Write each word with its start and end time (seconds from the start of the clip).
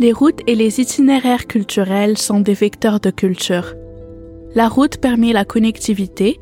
Les 0.00 0.14
routes 0.14 0.40
et 0.46 0.54
les 0.54 0.80
itinéraires 0.80 1.46
culturels 1.46 2.16
sont 2.16 2.40
des 2.40 2.54
vecteurs 2.54 3.00
de 3.00 3.10
culture. 3.10 3.74
La 4.54 4.66
route 4.66 4.96
permet 4.96 5.34
la 5.34 5.44
connectivité, 5.44 6.40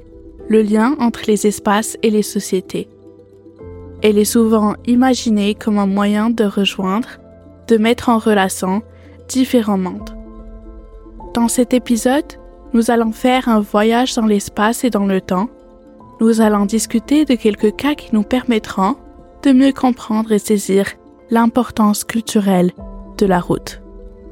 le 0.48 0.62
lien 0.62 0.94
entre 1.00 1.22
les 1.26 1.44
espaces 1.44 1.98
et 2.04 2.10
les 2.10 2.22
sociétés. 2.22 2.88
Elle 4.00 4.16
est 4.16 4.24
souvent 4.24 4.74
imaginée 4.86 5.56
comme 5.56 5.78
un 5.78 5.88
moyen 5.88 6.30
de 6.30 6.44
rejoindre, 6.44 7.08
de 7.66 7.78
mettre 7.78 8.10
en 8.10 8.18
relation 8.18 8.82
différents 9.28 9.76
mondes. 9.76 10.16
Dans 11.34 11.48
cet 11.48 11.74
épisode, 11.74 12.34
nous 12.74 12.92
allons 12.92 13.10
faire 13.10 13.48
un 13.48 13.58
voyage 13.58 14.14
dans 14.14 14.26
l'espace 14.26 14.84
et 14.84 14.90
dans 14.90 15.06
le 15.06 15.20
temps. 15.20 15.50
Nous 16.20 16.40
allons 16.40 16.64
discuter 16.64 17.24
de 17.24 17.34
quelques 17.34 17.74
cas 17.74 17.96
qui 17.96 18.10
nous 18.14 18.22
permettront 18.22 18.94
de 19.42 19.50
mieux 19.50 19.72
comprendre 19.72 20.30
et 20.30 20.38
saisir 20.38 20.86
l'importance 21.32 22.04
culturelle 22.04 22.70
de 23.18 23.26
la 23.26 23.40
route. 23.40 23.82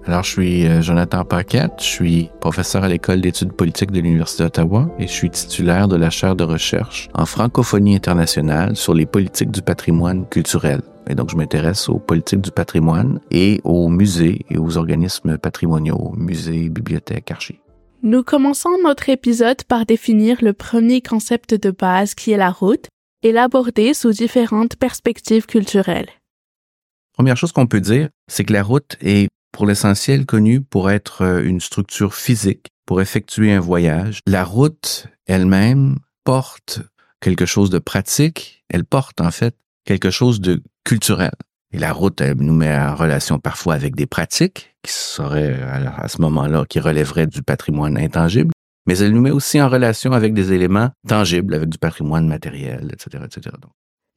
Alors, 0.06 0.22
je 0.22 0.30
suis 0.30 0.66
euh, 0.66 0.82
Jonathan 0.82 1.24
Paquette, 1.24 1.72
je 1.78 1.84
suis 1.84 2.30
professeur 2.40 2.84
à 2.84 2.88
l'École 2.88 3.20
d'études 3.20 3.52
politiques 3.52 3.90
de 3.90 4.00
l'Université 4.00 4.44
d'Ottawa 4.44 4.88
et 5.00 5.08
je 5.08 5.12
suis 5.12 5.30
titulaire 5.30 5.88
de 5.88 5.96
la 5.96 6.10
chaire 6.10 6.36
de 6.36 6.44
recherche 6.44 7.08
en 7.12 7.26
francophonie 7.26 7.96
internationale 7.96 8.76
sur 8.76 8.94
les 8.94 9.04
politiques 9.04 9.50
du 9.50 9.62
patrimoine 9.62 10.24
culturel. 10.28 10.80
Et 11.08 11.16
donc, 11.16 11.30
je 11.30 11.36
m'intéresse 11.36 11.88
aux 11.88 11.98
politiques 11.98 12.40
du 12.40 12.52
patrimoine 12.52 13.18
et 13.32 13.60
aux 13.64 13.88
musées 13.88 14.46
et 14.48 14.58
aux 14.58 14.76
organismes 14.76 15.38
patrimoniaux, 15.38 16.12
musées, 16.16 16.68
bibliothèques, 16.68 17.32
archives. 17.32 17.58
Nous 18.04 18.22
commençons 18.22 18.70
notre 18.84 19.08
épisode 19.08 19.64
par 19.64 19.86
définir 19.86 20.38
le 20.40 20.52
premier 20.52 21.00
concept 21.00 21.54
de 21.54 21.72
base 21.72 22.14
qui 22.14 22.30
est 22.30 22.36
la 22.36 22.50
route 22.50 22.86
et 23.24 23.32
l'aborder 23.32 23.94
sous 23.94 24.12
différentes 24.12 24.76
perspectives 24.76 25.46
culturelles. 25.46 26.10
Première 27.16 27.38
chose 27.38 27.52
qu'on 27.52 27.66
peut 27.66 27.80
dire, 27.80 28.10
c'est 28.28 28.44
que 28.44 28.52
la 28.52 28.62
route 28.62 28.96
est 29.00 29.28
pour 29.50 29.66
l'essentiel 29.66 30.26
connue 30.26 30.60
pour 30.60 30.90
être 30.90 31.22
euh, 31.22 31.42
une 31.42 31.60
structure 31.60 32.14
physique 32.14 32.68
pour 32.84 33.00
effectuer 33.00 33.52
un 33.52 33.60
voyage. 33.60 34.20
La 34.26 34.44
route 34.44 35.06
elle-même 35.26 35.96
porte 36.24 36.80
quelque 37.20 37.46
chose 37.46 37.70
de 37.70 37.78
pratique, 37.78 38.62
elle 38.68 38.84
porte 38.84 39.22
en 39.22 39.30
fait 39.30 39.56
quelque 39.86 40.10
chose 40.10 40.42
de 40.42 40.62
culturel. 40.84 41.32
Et 41.72 41.78
la 41.78 41.94
route, 41.94 42.20
elle 42.20 42.36
nous 42.36 42.54
met 42.54 42.76
en 42.76 42.94
relation 42.94 43.38
parfois 43.38 43.74
avec 43.74 43.96
des 43.96 44.06
pratiques 44.06 44.76
qui 44.82 44.92
seraient 44.92 45.60
à 45.62 46.08
ce 46.08 46.20
moment-là, 46.20 46.64
qui 46.68 46.80
relèveraient 46.80 47.26
du 47.26 47.42
patrimoine 47.42 47.96
intangible, 47.96 48.52
mais 48.86 48.98
elle 48.98 49.12
nous 49.12 49.22
met 49.22 49.30
aussi 49.30 49.60
en 49.60 49.70
relation 49.70 50.12
avec 50.12 50.34
des 50.34 50.52
éléments 50.52 50.90
tangibles, 51.08 51.54
avec 51.54 51.70
du 51.70 51.78
patrimoine 51.78 52.28
matériel, 52.28 52.90
etc., 52.92 53.24
etc. 53.24 53.56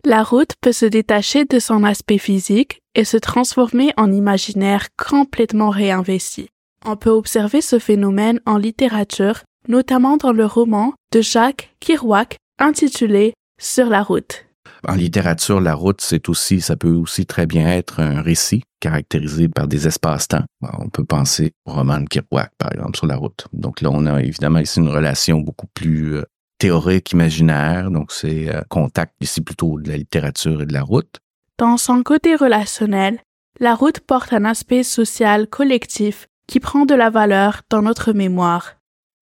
La 0.05 0.23
route 0.23 0.53
peut 0.61 0.71
se 0.71 0.85
détacher 0.85 1.43
de 1.43 1.59
son 1.59 1.83
aspect 1.83 2.17
physique 2.17 2.79
et 2.95 3.03
se 3.03 3.17
transformer 3.17 3.91
en 3.97 4.13
imaginaire 4.13 4.87
complètement 4.95 5.69
réinvesti. 5.69 6.47
On 6.85 6.95
peut 6.95 7.09
observer 7.09 7.59
ce 7.59 7.79
phénomène 7.79 8.39
en 8.45 8.57
littérature, 8.57 9.41
notamment 9.67 10.15
dans 10.15 10.31
le 10.31 10.45
roman 10.45 10.93
de 11.11 11.19
Jacques 11.19 11.75
Kerouac 11.81 12.37
intitulé 12.59 13.33
Sur 13.59 13.89
la 13.89 14.01
route. 14.01 14.45
En 14.87 14.95
littérature, 14.95 15.59
la 15.59 15.75
route, 15.75 15.99
c'est 15.99 16.29
aussi, 16.29 16.61
ça 16.61 16.77
peut 16.77 16.93
aussi 16.93 17.25
très 17.25 17.45
bien 17.45 17.67
être 17.67 17.99
un 17.99 18.21
récit 18.21 18.63
caractérisé 18.79 19.49
par 19.49 19.67
des 19.67 19.85
espaces-temps. 19.85 20.45
On 20.61 20.87
peut 20.87 21.03
penser 21.03 21.51
au 21.65 21.73
roman 21.73 21.99
de 21.99 22.07
Kerouac, 22.07 22.51
par 22.57 22.71
exemple, 22.71 22.97
sur 22.97 23.07
la 23.07 23.17
route. 23.17 23.47
Donc 23.51 23.81
là, 23.81 23.89
on 23.91 24.05
a 24.05 24.21
évidemment 24.21 24.59
ici 24.59 24.79
une 24.79 24.87
relation 24.87 25.41
beaucoup 25.41 25.67
plus 25.73 26.15
euh, 26.15 26.23
théorique, 26.59 27.11
imaginaire. 27.13 27.89
Donc, 27.89 28.11
c'est 28.11 28.53
euh, 28.53 28.61
contact 28.69 29.15
ici 29.21 29.41
plutôt 29.41 29.79
de 29.79 29.89
la 29.89 29.97
littérature 29.97 30.61
et 30.61 30.65
de 30.65 30.73
la 30.73 30.83
route. 30.83 31.19
Dans 31.57 31.77
son 31.77 32.03
côté 32.03 32.35
relationnel, 32.35 33.19
la 33.59 33.75
route 33.75 33.99
porte 33.99 34.31
un 34.31 34.45
aspect 34.45 34.83
social 34.83 35.47
collectif 35.47 36.27
qui 36.47 36.59
prend 36.59 36.85
de 36.85 36.95
la 36.95 37.09
valeur 37.09 37.61
dans 37.69 37.81
notre 37.81 38.13
mémoire. 38.13 38.75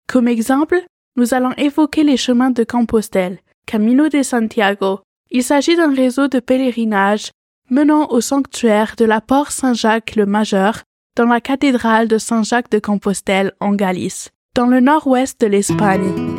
Comme 0.07 0.27
exemple, 0.27 0.83
nous 1.15 1.33
allons 1.33 1.53
évoquer 1.53 2.03
les 2.03 2.17
chemins 2.17 2.51
de 2.51 2.63
Compostelle, 2.63 3.39
Camino 3.65 4.07
de 4.07 4.21
Santiago. 4.21 4.99
Il 5.31 5.43
s'agit 5.43 5.75
d'un 5.75 5.93
réseau 5.93 6.27
de 6.27 6.39
pèlerinage 6.39 7.31
menant 7.69 8.07
au 8.09 8.21
sanctuaire 8.21 8.95
de 8.97 9.05
la 9.05 9.19
Porte 9.19 9.51
Saint-Jacques 9.51 10.15
le 10.15 10.25
Majeur 10.25 10.83
dans 11.17 11.25
la 11.25 11.41
cathédrale 11.41 12.07
de 12.07 12.17
Saint-Jacques 12.17 12.71
de 12.71 12.79
Compostelle 12.79 13.51
en 13.59 13.73
Galice, 13.73 14.29
dans 14.55 14.67
le 14.67 14.79
nord-ouest 14.79 15.41
de 15.41 15.47
l'Espagne. 15.47 16.36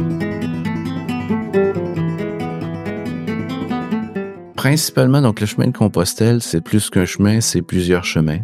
Principalement, 4.69 5.23
donc 5.23 5.41
le 5.41 5.47
chemin 5.47 5.69
de 5.69 5.73
Compostelle, 5.75 6.43
c'est 6.43 6.61
plus 6.61 6.91
qu'un 6.91 7.07
chemin, 7.07 7.41
c'est 7.41 7.63
plusieurs 7.63 8.05
chemins. 8.05 8.41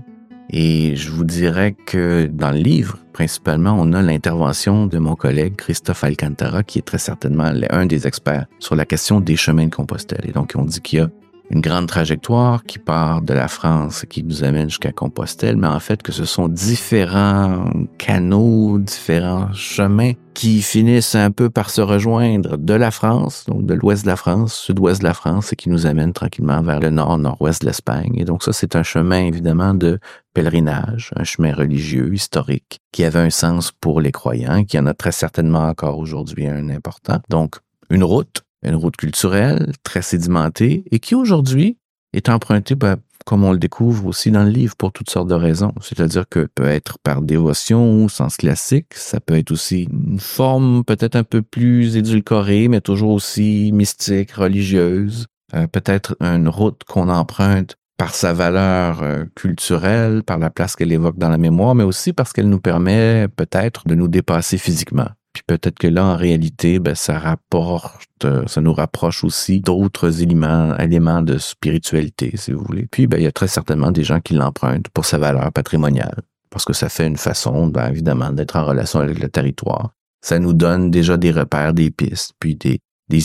Et 0.48 0.96
je 0.96 1.10
vous 1.10 1.22
dirais 1.22 1.76
que 1.84 2.24
dans 2.24 2.50
le 2.50 2.60
livre, 2.60 2.96
principalement, 3.12 3.76
on 3.78 3.92
a 3.92 4.00
l'intervention 4.00 4.86
de 4.86 4.96
mon 4.96 5.16
collègue 5.16 5.54
Christophe 5.54 6.02
Alcantara, 6.02 6.62
qui 6.62 6.78
est 6.78 6.82
très 6.82 6.96
certainement 6.96 7.52
un 7.68 7.84
des 7.84 8.06
experts 8.06 8.46
sur 8.58 8.74
la 8.74 8.86
question 8.86 9.20
des 9.20 9.36
chemins 9.36 9.66
de 9.66 9.74
Compostelle. 9.74 10.24
Et 10.26 10.32
donc, 10.32 10.54
on 10.56 10.64
dit 10.64 10.80
qu'il 10.80 11.00
y 11.00 11.02
a 11.02 11.10
une 11.50 11.60
grande 11.60 11.86
trajectoire 11.86 12.64
qui 12.64 12.78
part 12.78 13.22
de 13.22 13.34
la 13.34 13.48
France 13.48 14.04
et 14.04 14.06
qui 14.06 14.22
nous 14.22 14.44
amène 14.44 14.68
jusqu'à 14.68 14.92
Compostelle, 14.92 15.56
mais 15.56 15.66
en 15.66 15.80
fait 15.80 16.02
que 16.02 16.12
ce 16.12 16.24
sont 16.24 16.48
différents 16.48 17.70
canaux, 17.98 18.78
différents 18.78 19.52
chemins 19.52 20.12
qui 20.32 20.62
finissent 20.62 21.14
un 21.14 21.30
peu 21.30 21.50
par 21.50 21.70
se 21.70 21.80
rejoindre 21.80 22.56
de 22.56 22.74
la 22.74 22.90
France, 22.90 23.44
donc 23.46 23.66
de 23.66 23.74
l'ouest 23.74 24.02
de 24.02 24.08
la 24.08 24.16
France, 24.16 24.54
sud-ouest 24.54 25.00
de 25.00 25.06
la 25.06 25.14
France, 25.14 25.52
et 25.52 25.56
qui 25.56 25.68
nous 25.68 25.86
amènent 25.86 26.12
tranquillement 26.12 26.60
vers 26.62 26.80
le 26.80 26.90
nord, 26.90 27.18
nord-ouest 27.18 27.62
de 27.62 27.66
l'Espagne. 27.66 28.14
Et 28.16 28.24
donc 28.24 28.42
ça, 28.42 28.52
c'est 28.52 28.74
un 28.74 28.82
chemin 28.82 29.24
évidemment 29.24 29.74
de 29.74 30.00
pèlerinage, 30.32 31.12
un 31.14 31.24
chemin 31.24 31.54
religieux, 31.54 32.12
historique, 32.12 32.80
qui 32.90 33.04
avait 33.04 33.20
un 33.20 33.30
sens 33.30 33.70
pour 33.70 34.00
les 34.00 34.12
croyants, 34.12 34.64
qui 34.64 34.78
en 34.78 34.86
a 34.86 34.94
très 34.94 35.12
certainement 35.12 35.68
encore 35.68 35.98
aujourd'hui 35.98 36.48
un 36.48 36.68
important. 36.68 37.20
Donc, 37.28 37.56
une 37.90 38.02
route 38.02 38.42
une 38.64 38.76
route 38.76 38.96
culturelle 38.96 39.72
très 39.82 40.02
sédimentée 40.02 40.84
et 40.90 40.98
qui 40.98 41.14
aujourd'hui 41.14 41.78
est 42.12 42.28
empruntée, 42.28 42.74
ben, 42.74 42.96
comme 43.24 43.44
on 43.44 43.52
le 43.52 43.58
découvre 43.58 44.06
aussi 44.06 44.30
dans 44.30 44.44
le 44.44 44.50
livre, 44.50 44.76
pour 44.76 44.92
toutes 44.92 45.10
sortes 45.10 45.28
de 45.28 45.34
raisons. 45.34 45.72
C'est-à-dire 45.80 46.24
que 46.28 46.46
peut 46.54 46.66
être 46.66 46.98
par 47.02 47.22
dévotion 47.22 48.02
ou 48.02 48.08
sens 48.08 48.36
classique, 48.36 48.94
ça 48.94 49.20
peut 49.20 49.36
être 49.36 49.50
aussi 49.50 49.88
une 49.90 50.20
forme 50.20 50.84
peut-être 50.84 51.16
un 51.16 51.24
peu 51.24 51.42
plus 51.42 51.96
édulcorée, 51.96 52.68
mais 52.68 52.80
toujours 52.80 53.12
aussi 53.12 53.70
mystique, 53.72 54.32
religieuse. 54.32 55.26
Euh, 55.54 55.66
peut-être 55.66 56.16
une 56.20 56.48
route 56.48 56.82
qu'on 56.84 57.08
emprunte 57.08 57.76
par 57.96 58.14
sa 58.14 58.32
valeur 58.32 59.02
euh, 59.02 59.24
culturelle, 59.34 60.22
par 60.24 60.38
la 60.38 60.50
place 60.50 60.74
qu'elle 60.74 60.92
évoque 60.92 61.16
dans 61.16 61.28
la 61.28 61.38
mémoire, 61.38 61.74
mais 61.74 61.84
aussi 61.84 62.12
parce 62.12 62.32
qu'elle 62.32 62.48
nous 62.48 62.60
permet 62.60 63.28
peut-être 63.28 63.86
de 63.86 63.94
nous 63.94 64.08
dépasser 64.08 64.58
physiquement. 64.58 65.08
Peut-être 65.46 65.78
que 65.78 65.86
là, 65.86 66.06
en 66.06 66.16
réalité, 66.16 66.78
ben, 66.78 66.94
ça 66.94 67.18
rapporte, 67.18 68.24
euh, 68.24 68.44
ça 68.46 68.62
nous 68.62 68.72
rapproche 68.72 69.24
aussi 69.24 69.60
d'autres 69.60 70.22
éléments, 70.22 70.76
éléments 70.78 71.20
de 71.20 71.36
spiritualité, 71.36 72.32
si 72.36 72.52
vous 72.52 72.64
voulez. 72.64 72.86
Puis, 72.90 73.06
ben, 73.06 73.18
il 73.18 73.24
y 73.24 73.26
a 73.26 73.32
très 73.32 73.48
certainement 73.48 73.90
des 73.90 74.04
gens 74.04 74.20
qui 74.20 74.34
l'empruntent 74.34 74.88
pour 74.88 75.04
sa 75.04 75.18
valeur 75.18 75.52
patrimoniale, 75.52 76.22
parce 76.48 76.64
que 76.64 76.72
ça 76.72 76.88
fait 76.88 77.06
une 77.06 77.18
façon, 77.18 77.66
ben, 77.66 77.88
évidemment, 77.90 78.30
d'être 78.32 78.56
en 78.56 78.64
relation 78.64 79.00
avec 79.00 79.18
le 79.18 79.28
territoire. 79.28 79.90
Ça 80.22 80.38
nous 80.38 80.54
donne 80.54 80.90
déjà 80.90 81.18
des 81.18 81.30
repères, 81.30 81.74
des 81.74 81.90
pistes, 81.90 82.32
puis 82.40 82.56
des, 82.56 82.80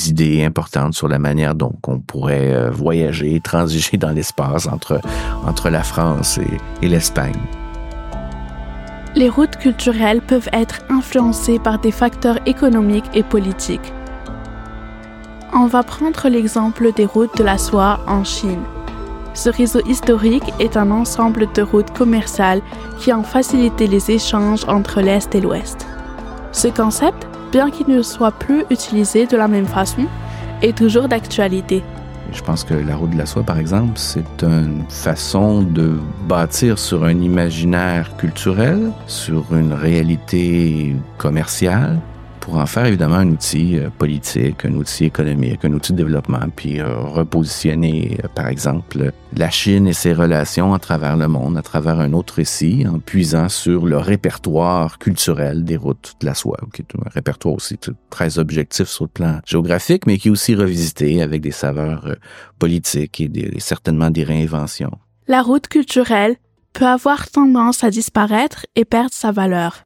idées 0.10 0.44
importantes 0.44 0.94
sur 0.94 1.08
la 1.08 1.20
manière 1.20 1.56
dont 1.56 1.74
on 1.88 2.00
pourrait 2.00 2.54
euh, 2.54 2.70
voyager, 2.70 3.40
transiger 3.44 3.98
dans 3.98 4.12
l'espace 4.12 4.68
entre, 4.68 5.00
la 5.70 5.84
France 5.84 6.38
et 6.82 6.88
l'Espagne 6.88 7.59
les 9.16 9.30
routes 9.30 9.58
culturelles 9.58 10.22
peuvent 10.22 10.50
être 10.54 10.80
influencées 10.90 11.60
par 11.60 11.80
des 11.80 11.92
facteurs 11.92 12.40
économiques 12.46 13.10
et 13.14 13.24
politiques. 13.24 13.94
On 15.54 15.66
va 15.66 15.82
prendre 15.84 16.30
l'exemple 16.30 16.94
des 16.94 17.06
routes 17.06 17.36
de 17.38 17.44
la 17.44 17.58
soie 17.58 18.00
en 18.08 18.24
Chine. 18.24 18.64
Ce 19.34 19.50
réseau 19.50 19.82
historique 19.88 20.54
est 20.60 20.78
un 20.78 20.92
ensemble 20.92 21.52
de 21.54 21.62
routes 21.62 21.92
commerciales 21.92 22.62
qui 23.00 23.12
ont 23.14 23.24
facilité 23.24 23.88
les 23.88 24.12
échanges 24.12 24.66
entre 24.68 25.02
l'Est 25.02 25.34
et 25.34 25.42
l'Ouest. 25.42 25.88
Ce 26.52 26.68
concept, 26.68 27.28
bien 27.52 27.72
qu'il 27.72 27.88
ne 27.88 28.02
soit 28.02 28.32
plus 28.32 28.64
utilisé 28.70 29.26
de 29.26 29.38
la 29.38 29.48
même 29.48 29.66
façon, 29.66 30.06
est 30.62 30.78
toujours 30.78 31.08
d'actualité. 31.08 31.84
Je 32.32 32.42
pense 32.42 32.64
que 32.64 32.74
la 32.74 32.96
route 32.96 33.12
de 33.12 33.18
la 33.18 33.26
soie, 33.26 33.44
par 33.44 33.58
exemple, 33.58 33.94
c'est 33.96 34.44
une 34.44 34.84
façon 34.90 35.62
de 35.62 35.98
bâtir 36.28 36.78
sur 36.78 37.04
un 37.04 37.20
imaginaire 37.20 38.16
culturel, 38.18 38.92
sur 39.08 39.46
une 39.54 39.74
réalité 39.74 40.96
commerciale, 41.18 42.00
pour 42.50 42.58
en 42.58 42.66
faire 42.66 42.88
évidemment 42.88 43.18
un 43.18 43.30
outil 43.30 43.78
euh, 43.78 43.92
politique, 43.96 44.66
un 44.66 44.74
outil 44.74 45.06
économique, 45.06 45.64
un 45.66 45.74
outil 45.74 45.92
de 45.92 45.98
développement, 45.98 46.40
puis 46.56 46.80
euh, 46.80 46.98
repositionner, 46.98 48.18
euh, 48.24 48.28
par 48.34 48.48
exemple, 48.48 49.12
la 49.38 49.52
Chine 49.52 49.88
et 49.88 49.94
ses 49.94 50.14
relations 50.14 50.74
à 50.74 50.80
travers 50.80 51.16
le 51.16 51.28
monde, 51.28 51.58
à 51.58 51.62
travers 51.62 52.00
un 52.00 52.12
autre 52.14 52.34
récit, 52.36 52.88
en 52.92 52.98
puisant 52.98 53.50
sur 53.50 53.86
le 53.86 53.98
répertoire 53.98 54.98
culturel 54.98 55.64
des 55.64 55.78
routes 55.78 56.16
de 56.22 56.26
la 56.26 56.34
soie, 56.34 56.58
qui 56.74 56.82
est 56.82 56.96
un 56.96 57.08
répertoire 57.12 57.54
aussi 57.54 57.78
très 58.10 58.40
objectif 58.40 58.88
sur 58.88 59.06
le 59.06 59.10
plan 59.10 59.40
géographique, 59.46 60.08
mais 60.08 60.18
qui 60.18 60.30
est 60.30 60.32
aussi 60.32 60.56
revisité 60.56 61.22
avec 61.22 61.42
des 61.42 61.52
saveurs 61.52 62.16
politiques 62.58 63.22
et 63.22 63.60
certainement 63.60 64.10
des 64.10 64.24
réinventions. 64.24 64.98
La 65.28 65.44
route 65.44 65.68
culturelle 65.68 66.38
peut 66.74 66.88
avoir 66.88 67.30
tendance 67.30 67.84
à 67.84 67.92
disparaître 67.92 68.66
et 68.76 68.86
perdre 68.86 69.14
sa 69.14 69.32
valeur. 69.32 69.84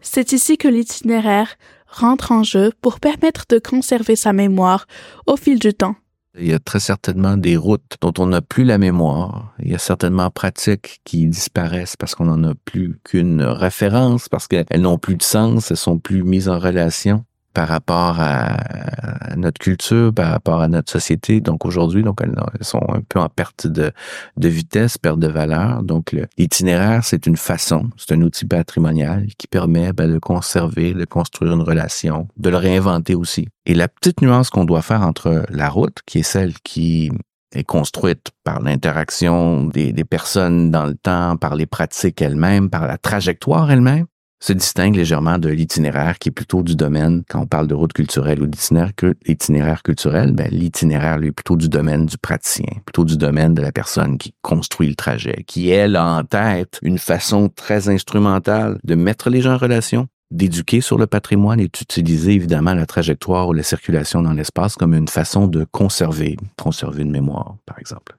C'est 0.00 0.32
ici 0.32 0.56
que 0.56 0.68
l'itinéraire 0.68 1.56
rentre 1.88 2.32
en 2.32 2.42
jeu 2.42 2.72
pour 2.80 3.00
permettre 3.00 3.44
de 3.48 3.58
conserver 3.58 4.16
sa 4.16 4.32
mémoire 4.32 4.86
au 5.26 5.36
fil 5.36 5.58
du 5.58 5.74
temps. 5.74 5.96
Il 6.38 6.46
y 6.46 6.52
a 6.52 6.58
très 6.58 6.80
certainement 6.80 7.38
des 7.38 7.56
routes 7.56 7.96
dont 8.02 8.12
on 8.18 8.26
n'a 8.26 8.42
plus 8.42 8.64
la 8.64 8.76
mémoire. 8.76 9.54
Il 9.58 9.70
y 9.70 9.74
a 9.74 9.78
certainement 9.78 10.30
pratiques 10.30 11.00
qui 11.04 11.26
disparaissent 11.26 11.96
parce 11.96 12.14
qu'on 12.14 12.26
n'en 12.26 12.44
a 12.44 12.54
plus 12.54 12.98
qu'une 13.04 13.42
référence, 13.42 14.28
parce 14.28 14.46
qu'elles 14.46 14.66
n'ont 14.76 14.98
plus 14.98 15.16
de 15.16 15.22
sens, 15.22 15.70
elles 15.70 15.78
sont 15.78 15.98
plus 15.98 16.22
mises 16.22 16.50
en 16.50 16.58
relation 16.58 17.24
par 17.56 17.68
rapport 17.68 18.20
à, 18.20 19.34
notre 19.34 19.58
culture, 19.58 20.12
par 20.12 20.30
rapport 20.30 20.60
à 20.60 20.68
notre 20.68 20.92
société. 20.92 21.40
Donc 21.40 21.64
aujourd'hui, 21.64 22.02
donc 22.02 22.20
elles, 22.22 22.36
sont 22.60 22.82
un 22.90 23.00
peu 23.00 23.18
en 23.18 23.30
perte 23.30 23.66
de, 23.66 23.92
de 24.36 24.48
vitesse, 24.48 24.98
perte 24.98 25.18
de 25.18 25.26
valeur. 25.26 25.82
Donc 25.82 26.14
l'itinéraire, 26.36 27.02
c'est 27.02 27.26
une 27.26 27.38
façon, 27.38 27.88
c'est 27.96 28.12
un 28.12 28.20
outil 28.20 28.44
patrimonial 28.44 29.28
qui 29.38 29.46
permet 29.46 29.94
ben, 29.94 30.12
de 30.12 30.18
conserver, 30.18 30.92
de 30.92 31.06
construire 31.06 31.54
une 31.54 31.62
relation, 31.62 32.28
de 32.36 32.50
le 32.50 32.58
réinventer 32.58 33.14
aussi. 33.14 33.48
Et 33.64 33.72
la 33.72 33.88
petite 33.88 34.20
nuance 34.20 34.50
qu'on 34.50 34.66
doit 34.66 34.82
faire 34.82 35.00
entre 35.00 35.46
la 35.48 35.70
route, 35.70 36.00
qui 36.04 36.18
est 36.18 36.30
celle 36.34 36.52
qui 36.62 37.10
est 37.52 37.64
construite 37.64 38.32
par 38.44 38.60
l'interaction 38.60 39.64
des, 39.64 39.94
des, 39.94 40.04
personnes 40.04 40.70
dans 40.70 40.84
le 40.84 40.94
temps, 40.94 41.38
par 41.38 41.54
les 41.54 41.64
pratiques 41.64 42.20
elles-mêmes, 42.20 42.68
par 42.68 42.86
la 42.86 42.98
trajectoire 42.98 43.70
elle-même, 43.70 44.04
se 44.40 44.52
distingue 44.52 44.96
légèrement 44.96 45.38
de 45.38 45.48
l'itinéraire 45.48 46.18
qui 46.18 46.28
est 46.28 46.32
plutôt 46.32 46.62
du 46.62 46.76
domaine, 46.76 47.22
quand 47.28 47.40
on 47.40 47.46
parle 47.46 47.66
de 47.66 47.74
route 47.74 47.92
culturelle 47.92 48.42
ou 48.42 48.46
d'itinéraire 48.46 49.82
culturel, 49.82 50.32
ben, 50.32 50.48
l'itinéraire, 50.50 51.18
lui, 51.18 51.28
est 51.28 51.32
plutôt 51.32 51.56
du 51.56 51.68
domaine 51.68 52.06
du 52.06 52.18
praticien, 52.18 52.66
plutôt 52.84 53.04
du 53.04 53.16
domaine 53.16 53.54
de 53.54 53.62
la 53.62 53.72
personne 53.72 54.18
qui 54.18 54.34
construit 54.42 54.88
le 54.88 54.94
trajet, 54.94 55.44
qui, 55.46 55.70
elle, 55.70 55.96
a 55.96 56.04
en 56.04 56.24
tête 56.24 56.78
une 56.82 56.98
façon 56.98 57.48
très 57.48 57.88
instrumentale 57.88 58.78
de 58.84 58.94
mettre 58.94 59.30
les 59.30 59.40
gens 59.40 59.54
en 59.54 59.58
relation, 59.58 60.06
d'éduquer 60.30 60.80
sur 60.80 60.98
le 60.98 61.06
patrimoine 61.06 61.60
et 61.60 61.68
d'utiliser 61.68 62.32
évidemment 62.32 62.74
la 62.74 62.86
trajectoire 62.86 63.48
ou 63.48 63.52
la 63.52 63.62
circulation 63.62 64.22
dans 64.22 64.32
l'espace 64.32 64.74
comme 64.74 64.94
une 64.94 65.08
façon 65.08 65.46
de 65.46 65.64
conserver, 65.70 66.36
conserver 66.60 67.02
une 67.02 67.12
mémoire, 67.12 67.56
par 67.64 67.78
exemple. 67.78 68.15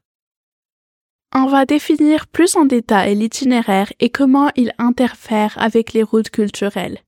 On 1.36 1.48
va 1.48 1.66
définir 1.66 2.28
plus 2.28 2.56
en 2.56 2.66
détail 2.66 3.16
l'itinéraire 3.16 3.92
et 4.00 4.10
comment 4.10 4.50
il 4.56 4.72
interfère 4.78 5.56
avec 5.58 5.94
les 5.94 6.04
routes 6.04 6.30
culturelles. 6.30 7.00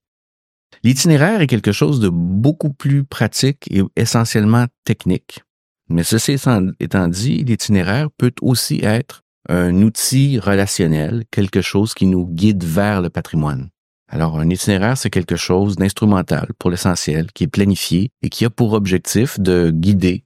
L'itinéraire 0.84 1.42
est 1.42 1.48
quelque 1.48 1.72
chose 1.72 2.00
de 2.00 2.10
beaucoup 2.10 2.72
plus 2.72 3.04
pratique 3.04 3.68
et 3.72 3.82
essentiellement 3.96 4.66
technique. 4.86 5.42
Mais 5.90 6.04
ceci 6.04 6.38
étant 6.80 7.08
dit, 7.08 7.44
l'itinéraire 7.44 8.10
peut 8.18 8.34
aussi 8.42 8.80
être 8.84 9.24
un 9.48 9.82
outil 9.82 10.38
relationnel, 10.38 11.24
quelque 11.32 11.62
chose 11.62 11.94
qui 11.94 12.06
nous 12.06 12.28
guide 12.28 12.64
vers 12.64 13.02
le 13.02 13.10
patrimoine. 13.10 13.70
Alors, 14.12 14.40
un 14.40 14.50
itinéraire, 14.50 14.98
c'est 14.98 15.10
quelque 15.10 15.36
chose 15.36 15.76
d'instrumental 15.76 16.50
pour 16.60 16.70
l'essentiel, 16.70 17.32
qui 17.32 17.46
est 17.46 17.48
planifié 17.48 18.12
et 18.22 18.30
qui 18.30 18.46
a 18.46 18.50
pour 18.50 18.74
objectif 18.74 19.40
de 19.40 19.72
guider 19.72 20.24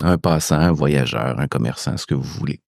un 0.00 0.18
passant, 0.18 0.58
un 0.58 0.72
voyageur, 0.72 1.38
un 1.38 1.46
commerçant, 1.46 1.96
ce 1.96 2.06
que 2.06 2.14
vous 2.14 2.22
voulez. 2.22 2.60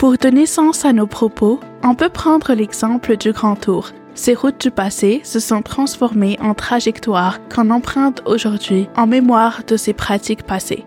Pour 0.00 0.16
donner 0.16 0.46
sens 0.46 0.86
à 0.86 0.94
nos 0.94 1.06
propos, 1.06 1.60
on 1.84 1.94
peut 1.94 2.08
prendre 2.08 2.54
l'exemple 2.54 3.18
du 3.18 3.32
Grand 3.32 3.54
Tour. 3.54 3.90
Ces 4.14 4.32
routes 4.32 4.58
du 4.58 4.70
passé 4.70 5.20
se 5.24 5.40
sont 5.40 5.60
transformées 5.60 6.38
en 6.40 6.54
trajectoires 6.54 7.38
qu'on 7.54 7.68
emprunte 7.68 8.22
aujourd'hui 8.24 8.88
en 8.96 9.06
mémoire 9.06 9.60
de 9.68 9.76
ces 9.76 9.92
pratiques 9.92 10.44
passées. 10.44 10.86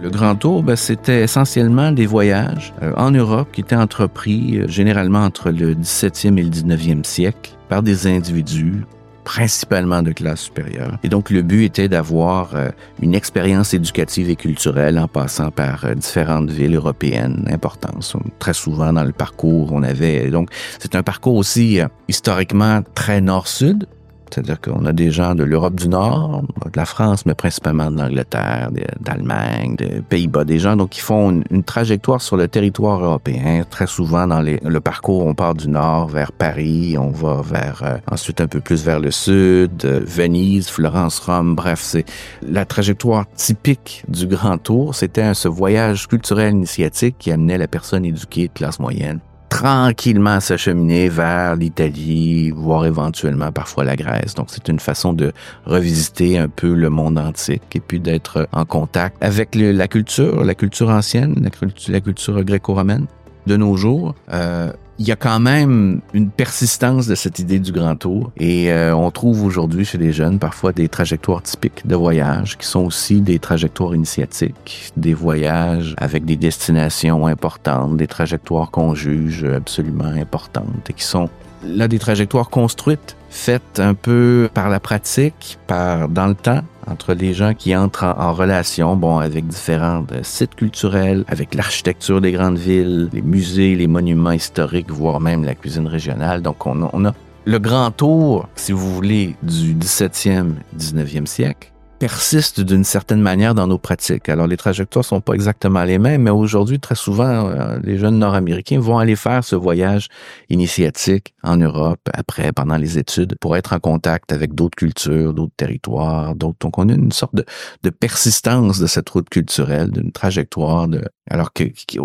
Le 0.00 0.08
Grand 0.08 0.36
Tour, 0.36 0.62
ben, 0.62 0.74
c'était 0.74 1.20
essentiellement 1.20 1.92
des 1.92 2.06
voyages 2.06 2.72
euh, 2.80 2.94
en 2.96 3.10
Europe 3.10 3.48
qui 3.52 3.60
étaient 3.60 3.76
entrepris 3.76 4.56
euh, 4.56 4.68
généralement 4.68 5.22
entre 5.22 5.50
le 5.50 5.74
17e 5.74 6.38
et 6.38 6.44
le 6.44 6.48
19e 6.48 7.04
siècle 7.04 7.58
par 7.68 7.82
des 7.82 8.06
individus 8.06 8.86
principalement 9.24 10.02
de 10.02 10.12
classe 10.12 10.42
supérieure. 10.42 10.98
Et 11.02 11.08
donc, 11.08 11.30
le 11.30 11.42
but 11.42 11.64
était 11.64 11.88
d'avoir 11.88 12.54
euh, 12.54 12.68
une 13.02 13.14
expérience 13.14 13.74
éducative 13.74 14.30
et 14.30 14.36
culturelle 14.36 14.98
en 14.98 15.08
passant 15.08 15.50
par 15.50 15.84
euh, 15.84 15.94
différentes 15.94 16.50
villes 16.50 16.76
européennes 16.76 17.48
importantes. 17.50 18.14
Très 18.38 18.54
souvent, 18.54 18.92
dans 18.92 19.04
le 19.04 19.12
parcours, 19.12 19.72
on 19.72 19.82
avait... 19.82 20.30
Donc, 20.30 20.50
c'est 20.78 20.94
un 20.94 21.02
parcours 21.02 21.36
aussi 21.36 21.80
euh, 21.80 21.88
historiquement 22.08 22.82
très 22.94 23.20
nord-sud, 23.20 23.86
c'est-à-dire 24.34 24.60
qu'on 24.60 24.84
a 24.84 24.92
des 24.92 25.12
gens 25.12 25.36
de 25.36 25.44
l'Europe 25.44 25.76
du 25.76 25.88
Nord, 25.88 26.42
de 26.64 26.76
la 26.76 26.84
France, 26.84 27.24
mais 27.24 27.34
principalement 27.34 27.90
de 27.90 27.98
l'Angleterre, 27.98 28.70
d'Allemagne, 29.00 29.76
des 29.76 30.02
Pays-Bas, 30.02 30.44
des 30.44 30.58
gens 30.58 30.74
donc 30.76 30.90
qui 30.90 31.00
font 31.00 31.42
une, 31.50 31.62
trajectoire 31.62 32.20
sur 32.20 32.36
le 32.36 32.48
territoire 32.48 33.02
européen. 33.02 33.64
Très 33.70 33.86
souvent, 33.86 34.26
dans 34.26 34.40
le 34.40 34.80
parcours, 34.80 35.24
on 35.24 35.34
part 35.34 35.54
du 35.54 35.68
Nord 35.68 36.08
vers 36.08 36.32
Paris, 36.32 36.96
on 36.98 37.10
va 37.10 37.42
vers 37.42 37.82
euh, 37.84 37.96
ensuite 38.10 38.40
un 38.40 38.48
peu 38.48 38.60
plus 38.60 38.84
vers 38.84 38.98
le 38.98 39.10
Sud, 39.12 39.84
euh, 39.84 40.00
Venise, 40.04 40.68
Florence, 40.68 41.20
Rome. 41.20 41.54
Bref, 41.54 41.80
c'est 41.80 42.04
la 42.42 42.64
trajectoire 42.64 43.26
typique 43.36 44.04
du 44.08 44.26
Grand 44.26 44.58
Tour. 44.58 44.94
C'était 44.94 45.32
ce 45.34 45.48
voyage 45.48 46.08
culturel 46.08 46.52
initiatique 46.52 47.16
qui 47.18 47.30
amenait 47.30 47.58
la 47.58 47.68
personne 47.68 48.04
éduquée 48.04 48.48
de 48.48 48.52
classe 48.52 48.80
moyenne 48.80 49.20
tranquillement 49.54 50.40
s'acheminer 50.40 51.08
vers 51.08 51.54
l'Italie, 51.54 52.50
voire 52.50 52.86
éventuellement 52.86 53.52
parfois 53.52 53.84
la 53.84 53.94
Grèce. 53.94 54.34
Donc 54.34 54.46
c'est 54.48 54.68
une 54.68 54.80
façon 54.80 55.12
de 55.12 55.30
revisiter 55.64 56.38
un 56.38 56.48
peu 56.48 56.74
le 56.74 56.90
monde 56.90 57.20
antique 57.20 57.62
et 57.76 57.78
puis 57.78 58.00
d'être 58.00 58.48
en 58.50 58.64
contact 58.64 59.16
avec 59.22 59.54
la 59.54 59.86
culture, 59.86 60.42
la 60.42 60.56
culture 60.56 60.88
ancienne, 60.90 61.36
la, 61.40 61.50
culture, 61.50 61.92
la 61.92 62.00
culture 62.00 62.42
gréco-romaine 62.42 63.06
de 63.46 63.56
nos 63.56 63.76
jours. 63.76 64.14
Euh, 64.32 64.72
il 64.98 65.08
y 65.08 65.12
a 65.12 65.16
quand 65.16 65.40
même 65.40 66.00
une 66.12 66.30
persistance 66.30 67.08
de 67.08 67.16
cette 67.16 67.40
idée 67.40 67.58
du 67.58 67.72
grand 67.72 67.96
tour 67.96 68.30
et 68.36 68.72
euh, 68.72 68.94
on 68.94 69.10
trouve 69.10 69.44
aujourd'hui 69.44 69.84
chez 69.84 69.98
les 69.98 70.12
jeunes 70.12 70.38
parfois 70.38 70.72
des 70.72 70.88
trajectoires 70.88 71.42
typiques 71.42 71.84
de 71.84 71.96
voyage 71.96 72.56
qui 72.56 72.66
sont 72.66 72.84
aussi 72.84 73.20
des 73.20 73.40
trajectoires 73.40 73.96
initiatiques, 73.96 74.92
des 74.96 75.12
voyages 75.12 75.96
avec 75.98 76.24
des 76.24 76.36
destinations 76.36 77.26
importantes, 77.26 77.96
des 77.96 78.06
trajectoires 78.06 78.70
qu'on 78.70 78.94
juge 78.94 79.44
absolument 79.44 80.04
importantes 80.04 80.88
et 80.88 80.92
qui 80.92 81.04
sont 81.04 81.28
là 81.66 81.88
des 81.88 81.98
trajectoires 81.98 82.50
construites, 82.50 83.16
faites 83.30 83.80
un 83.80 83.94
peu 83.94 84.48
par 84.54 84.68
la 84.68 84.80
pratique, 84.80 85.58
par 85.66 86.08
dans 86.08 86.26
le 86.26 86.34
temps, 86.34 86.62
entre 86.90 87.14
les 87.14 87.34
gens 87.34 87.54
qui 87.54 87.74
entrent 87.76 88.04
en, 88.04 88.32
relation, 88.32 88.96
bon, 88.96 89.18
avec 89.18 89.46
différents 89.46 90.04
euh, 90.12 90.20
sites 90.22 90.54
culturels, 90.54 91.24
avec 91.28 91.54
l'architecture 91.54 92.20
des 92.20 92.32
grandes 92.32 92.58
villes, 92.58 93.08
les 93.12 93.22
musées, 93.22 93.74
les 93.74 93.86
monuments 93.86 94.32
historiques, 94.32 94.90
voire 94.90 95.20
même 95.20 95.44
la 95.44 95.54
cuisine 95.54 95.86
régionale. 95.86 96.42
Donc, 96.42 96.66
on 96.66 96.82
a, 96.82 96.90
on 96.92 97.04
a 97.04 97.14
le 97.46 97.58
grand 97.58 97.90
tour, 97.90 98.48
si 98.54 98.72
vous 98.72 98.94
voulez, 98.94 99.36
du 99.42 99.74
17e, 99.74 100.54
19e 100.78 101.26
siècle 101.26 101.73
persiste 102.04 102.60
d'une 102.60 102.84
certaine 102.84 103.22
manière 103.22 103.54
dans 103.54 103.66
nos 103.66 103.78
pratiques. 103.78 104.28
Alors, 104.28 104.46
les 104.46 104.58
trajectoires 104.58 105.06
sont 105.06 105.22
pas 105.22 105.32
exactement 105.32 105.84
les 105.84 105.98
mêmes, 105.98 106.24
mais 106.24 106.30
aujourd'hui, 106.30 106.78
très 106.78 106.96
souvent, 106.96 107.48
euh, 107.48 107.78
les 107.82 107.96
jeunes 107.96 108.18
Nord-Américains 108.18 108.78
vont 108.78 108.98
aller 108.98 109.16
faire 109.16 109.42
ce 109.42 109.56
voyage 109.56 110.08
initiatique 110.50 111.32
en 111.42 111.56
Europe, 111.56 112.06
après, 112.12 112.52
pendant 112.52 112.76
les 112.76 112.98
études, 112.98 113.36
pour 113.40 113.56
être 113.56 113.72
en 113.72 113.78
contact 113.78 114.32
avec 114.32 114.54
d'autres 114.54 114.76
cultures, 114.76 115.32
d'autres 115.32 115.54
territoires, 115.56 116.34
d'autres. 116.34 116.58
Donc, 116.60 116.76
on 116.76 116.90
a 116.90 116.92
une 116.92 117.10
sorte 117.10 117.36
de, 117.36 117.46
de 117.82 117.88
persistance 117.88 118.78
de 118.78 118.86
cette 118.86 119.08
route 119.08 119.30
culturelle, 119.30 119.90
d'une 119.90 120.12
trajectoire 120.12 120.88
de, 120.88 121.00
alors 121.30 121.54
que, 121.54 121.64
qui, 121.64 121.98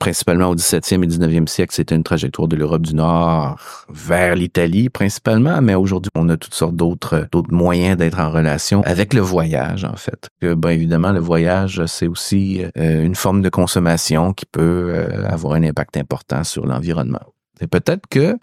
principalement 0.00 0.48
au 0.48 0.56
17e 0.56 1.04
et 1.04 1.06
19e 1.06 1.46
siècle, 1.46 1.72
c'était 1.72 1.94
une 1.94 2.02
trajectoire 2.02 2.48
de 2.48 2.56
l'Europe 2.56 2.82
du 2.82 2.96
Nord 2.96 3.58
vers 3.88 4.34
l'Italie, 4.34 4.88
principalement, 4.88 5.62
mais 5.62 5.76
aujourd'hui, 5.76 6.10
on 6.16 6.28
a 6.30 6.36
toutes 6.36 6.54
sortes 6.54 6.74
d'autres, 6.74 7.28
d'autres 7.30 7.52
moyens 7.52 7.96
d'être 7.96 8.18
en 8.18 8.30
relation 8.30 8.82
avec 8.84 9.14
le 9.14 9.20
voyage, 9.36 9.84
en 9.84 9.96
fait. 9.96 10.30
Que, 10.40 10.54
ben, 10.54 10.70
évidemment, 10.70 11.12
le 11.12 11.20
voyage, 11.20 11.84
c'est 11.86 12.06
aussi 12.06 12.64
euh, 12.78 13.04
une 13.04 13.14
forme 13.14 13.42
de 13.42 13.50
consommation 13.50 14.32
qui 14.32 14.46
peut 14.46 14.92
euh, 14.94 15.28
avoir 15.28 15.52
un 15.54 15.62
impact 15.62 15.98
important 15.98 16.42
sur 16.42 16.64
l'environnement. 16.64 17.26
Et 17.60 17.66
peut-être 17.66 18.06
que 18.08 18.36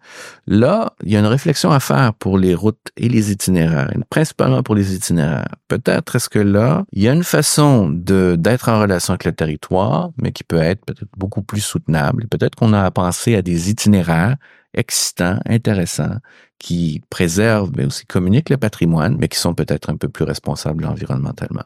là, 0.48 0.94
il 1.04 1.12
y 1.12 1.16
a 1.16 1.20
une 1.20 1.26
réflexion 1.26 1.72
à 1.72 1.80
faire 1.80 2.14
pour 2.16 2.38
les 2.38 2.56
routes 2.56 2.90
et 2.98 3.10
les 3.10 3.32
itinéraires, 3.32 3.92
principalement 4.10 4.64
pour 4.64 4.76
les 4.76 4.96
itinéraires. 4.96 5.56
Peut-être 5.68 6.16
est-ce 6.16 6.30
que 6.30 6.40
là, 6.40 6.84
il 6.92 7.04
y 7.04 7.08
a 7.08 7.14
une 7.14 7.24
façon 7.24 7.90
d'être 7.90 8.70
en 8.70 8.80
relation 8.80 9.14
avec 9.14 9.26
le 9.26 9.34
territoire, 9.34 10.10
mais 10.18 10.32
qui 10.32 10.44
peut 10.44 10.58
être 10.58 10.84
peut-être 10.86 11.12
beaucoup 11.18 11.44
plus 11.44 11.62
soutenable. 11.62 12.28
Peut-être 12.28 12.56
qu'on 12.56 12.74
a 12.74 12.84
à 12.84 12.92
penser 12.92 13.36
à 13.36 13.42
des 13.42 13.70
itinéraires 13.70 14.36
excitants, 14.74 15.40
intéressants, 15.46 16.18
qui 16.58 17.02
préservent, 17.10 17.72
mais 17.76 17.86
aussi 17.86 18.06
communiquent 18.06 18.50
le 18.50 18.58
patrimoine, 18.58 19.18
mais 19.20 19.28
qui 19.28 19.38
sont 19.38 19.54
peut-être 19.54 19.90
un 19.90 19.98
peu 19.98 20.10
plus 20.10 20.24
responsables 20.24 20.86
environnementalement. 20.86 21.64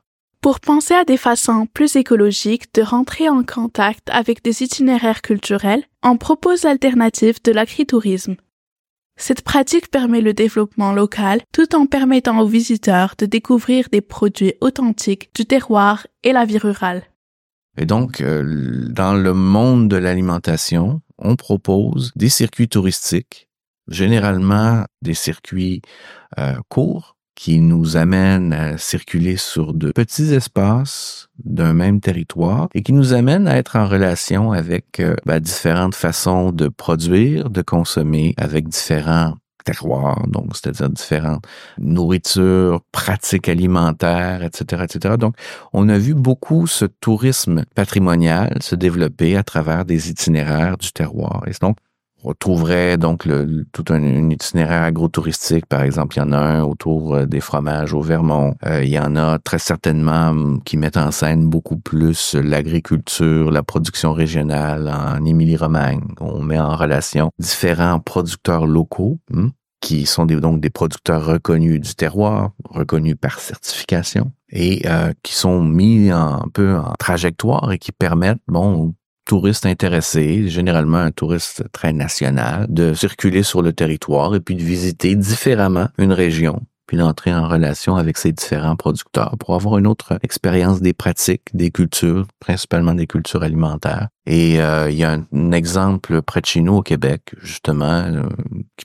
Pour 0.48 0.62
penser 0.62 0.94
à 0.94 1.04
des 1.04 1.18
façons 1.18 1.68
plus 1.74 1.98
écologiques 1.98 2.74
de 2.74 2.82
rentrer 2.82 3.28
en 3.28 3.44
contact 3.44 4.10
avec 4.10 4.42
des 4.42 4.64
itinéraires 4.64 5.22
culturels, 5.22 5.84
on 6.04 6.16
propose 6.16 6.64
l'alternative 6.64 7.44
de 7.44 7.52
l'agritourisme. 7.52 8.38
Cette 9.18 9.42
pratique 9.42 9.92
permet 9.92 10.22
le 10.22 10.34
développement 10.34 10.94
local 10.94 11.42
tout 11.52 11.76
en 11.76 11.86
permettant 11.86 12.40
aux 12.40 12.48
visiteurs 12.48 13.16
de 13.18 13.26
découvrir 13.26 13.90
des 13.92 14.00
produits 14.00 14.54
authentiques 14.62 15.32
du 15.36 15.46
terroir 15.46 16.08
et 16.24 16.32
la 16.32 16.46
vie 16.46 16.60
rurale. 16.60 17.04
Et 17.78 17.86
donc, 17.86 18.22
euh, 18.22 18.88
dans 18.88 19.16
le 19.16 19.34
monde 19.34 19.90
de 19.90 19.98
l'alimentation, 19.98 21.02
on 21.18 21.36
propose 21.36 22.14
des 22.16 22.30
circuits 22.30 22.70
touristiques, 22.70 23.50
généralement 23.90 24.86
des 25.02 25.14
circuits 25.14 25.82
euh, 26.40 26.56
courts, 26.70 27.17
qui 27.38 27.60
nous 27.60 27.98
amènent 27.98 28.52
à 28.52 28.80
circuler 28.80 29.38
sur 29.38 29.76
de 29.76 29.92
petits 29.92 30.34
espaces 30.34 31.30
d'un 31.46 31.74
même 31.74 32.02
territoire 32.02 32.68
et 32.74 32.82
qui 32.82 32.94
nous 32.94 33.14
amènent 33.14 33.48
à 33.48 33.58
être 33.58 33.76
en 33.76 33.88
relation 33.88 34.52
avec 34.52 35.00
euh, 35.00 35.16
ben, 35.26 35.40
différentes 35.40 35.94
façons 35.94 36.52
de 36.52 36.68
produire, 36.68 37.52
de 37.52 37.62
consommer, 37.62 38.34
avec 38.38 38.68
différents 38.68 39.36
terroirs, 39.64 40.26
donc 40.28 40.56
c'est-à-dire 40.56 40.90
différentes 40.90 41.46
nourritures, 41.78 42.82
pratiques 42.92 43.50
alimentaires, 43.50 44.44
etc., 44.44 44.86
etc. 44.86 45.16
Donc, 45.20 45.36
on 45.74 45.90
a 45.90 45.98
vu 46.00 46.16
beaucoup 46.16 46.66
ce 46.66 46.86
tourisme 46.86 47.66
patrimonial 47.76 48.58
se 48.62 48.76
développer 48.76 49.36
à 49.38 49.44
travers 49.44 49.86
des 49.86 50.10
itinéraires 50.10 50.78
du 50.78 50.92
terroir. 50.92 51.44
Et 51.46 51.52
donc, 51.62 51.78
on 51.78 51.87
retrouverait 52.28 52.98
donc 52.98 53.26
le, 53.26 53.66
tout 53.72 53.86
un, 53.90 54.30
itinéraire 54.30 54.84
agro-touristique, 54.84 55.66
par 55.66 55.82
exemple. 55.82 56.16
Il 56.16 56.20
y 56.20 56.24
en 56.24 56.32
a 56.32 56.38
un 56.38 56.64
autour 56.64 57.16
euh, 57.16 57.26
des 57.26 57.40
fromages 57.40 57.94
au 57.94 58.02
Vermont. 58.02 58.56
Euh, 58.66 58.84
il 58.84 58.90
y 58.90 59.00
en 59.00 59.16
a 59.16 59.40
très 59.40 59.60
certainement 59.60 60.30
hum, 60.30 60.62
qui 60.64 60.78
mettent 60.78 60.98
en 60.98 61.12
scène 61.12 61.50
beaucoup 61.50 61.78
plus 61.78 62.36
l'agriculture, 62.36 63.52
la 63.52 63.64
production 63.64 64.14
régionale 64.14 64.88
en 64.90 65.24
Émilie-Romagne. 65.24 66.02
On 66.20 66.42
met 66.42 66.60
en 66.60 66.76
relation 66.76 67.32
différents 67.40 68.00
producteurs 68.00 68.68
locaux. 68.68 69.20
Hum, 69.34 69.52
qui 69.80 70.06
sont 70.06 70.26
donc 70.26 70.60
des 70.60 70.70
producteurs 70.70 71.26
reconnus 71.26 71.80
du 71.80 71.96
terroir, 71.96 72.52
reconnus 72.66 73.16
par 73.20 73.40
certification, 73.40 74.32
et 74.50 74.82
euh, 74.86 75.14
qui 75.24 75.34
sont 75.36 75.64
mis 75.64 76.10
un 76.10 76.42
peu 76.54 76.76
en 76.76 76.94
trajectoire 76.98 77.72
et 77.72 77.78
qui 77.78 77.92
permettent, 77.92 78.42
bon, 78.48 78.94
touristes 79.28 79.66
intéressés, 79.66 80.48
généralement 80.48 80.98
un 80.98 81.12
touriste 81.12 81.66
très 81.72 81.94
national, 81.94 82.66
de 82.70 82.94
circuler 82.94 83.44
sur 83.44 83.62
le 83.62 83.74
territoire 83.74 84.34
et 84.36 84.40
puis 84.40 84.56
de 84.56 84.64
visiter 84.64 85.16
différemment 85.16 85.90
une 85.98 86.14
région 86.14 86.62
puis 86.88 86.98
d'entrer 86.98 87.34
en 87.34 87.48
relation 87.48 87.98
avec 87.98 88.18
ces 88.18 88.32
différents 88.32 88.78
producteurs 88.78 89.36
pour 89.38 89.54
avoir 89.54 89.78
une 89.78 89.88
autre 89.88 90.18
expérience 90.24 90.82
des 90.82 90.94
pratiques, 90.94 91.50
des 91.54 91.70
cultures, 91.70 92.26
principalement 92.40 92.94
des 92.94 93.08
cultures 93.08 93.44
alimentaires. 93.44 94.08
Et 94.26 94.62
euh, 94.62 94.90
il 94.90 94.98
y 94.98 95.04
a 95.04 95.12
un, 95.12 95.52
exemple 95.52 96.22
près 96.22 96.40
de 96.40 96.46
chez 96.46 96.62
nous 96.62 96.76
au 96.76 96.82
Québec, 96.82 97.36
justement, 97.42 98.06
euh, 98.06 98.24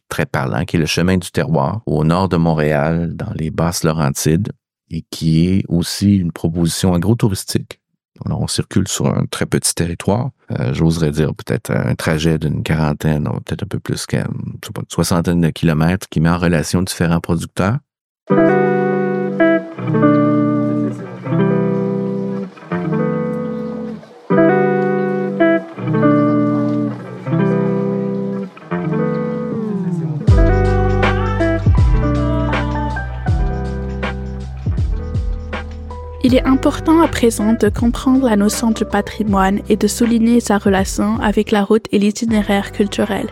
très 0.09 0.27
parlant, 0.27 0.65
qui 0.65 0.77
est 0.77 0.81
le 0.81 0.87
chemin 0.87 1.17
du 1.17 1.31
terroir 1.31 1.83
au 1.87 2.05
nord 2.05 2.29
de 2.29 2.37
Montréal, 2.37 3.13
dans 3.15 3.33
les 3.37 3.51
Basses 3.51 3.85
Laurentides, 3.85 4.51
et 4.91 5.05
qui 5.11 5.47
est 5.47 5.65
aussi 5.69 6.17
une 6.17 6.33
proposition 6.33 6.95
agro-touristique 6.95 7.82
on 8.29 8.47
circule 8.47 8.89
sur 8.89 9.07
un 9.07 9.27
très 9.27 9.47
petit 9.47 9.75
territoire. 9.75 10.31
Euh, 10.51 10.73
j'oserais 10.75 11.11
dire 11.11 11.35
peut-être 11.35 11.71
un 11.71 11.95
trajet 11.95 12.39
d'une 12.39 12.63
quarantaine, 12.63 13.25
peut-être 13.45 13.65
un 13.65 13.69
peu 13.69 13.79
plus 13.79 14.07
qu'une 14.07 14.25
soixantaine 14.89 15.41
de 15.41 15.51
kilomètres 15.51 16.09
qui 16.09 16.21
met 16.21 16.31
en 16.31 16.39
relation 16.39 16.83
différents 16.83 17.21
producteurs. 17.21 17.79
Il 36.33 36.39
est 36.39 36.47
important 36.47 37.03
à 37.03 37.09
présent 37.09 37.53
de 37.53 37.69
comprendre 37.69 38.27
la 38.27 38.37
notion 38.37 38.71
du 38.71 38.87
patrimoine 38.87 39.61
et 39.69 39.77
de 39.77 39.87
souligner 39.87 40.41
sa 40.41 40.57
relation 40.57 41.21
avec 41.21 41.51
la 41.51 41.63
route 41.63 41.85
et 41.93 41.99
l'itinéraire 41.99 42.73
culturel. 42.73 43.27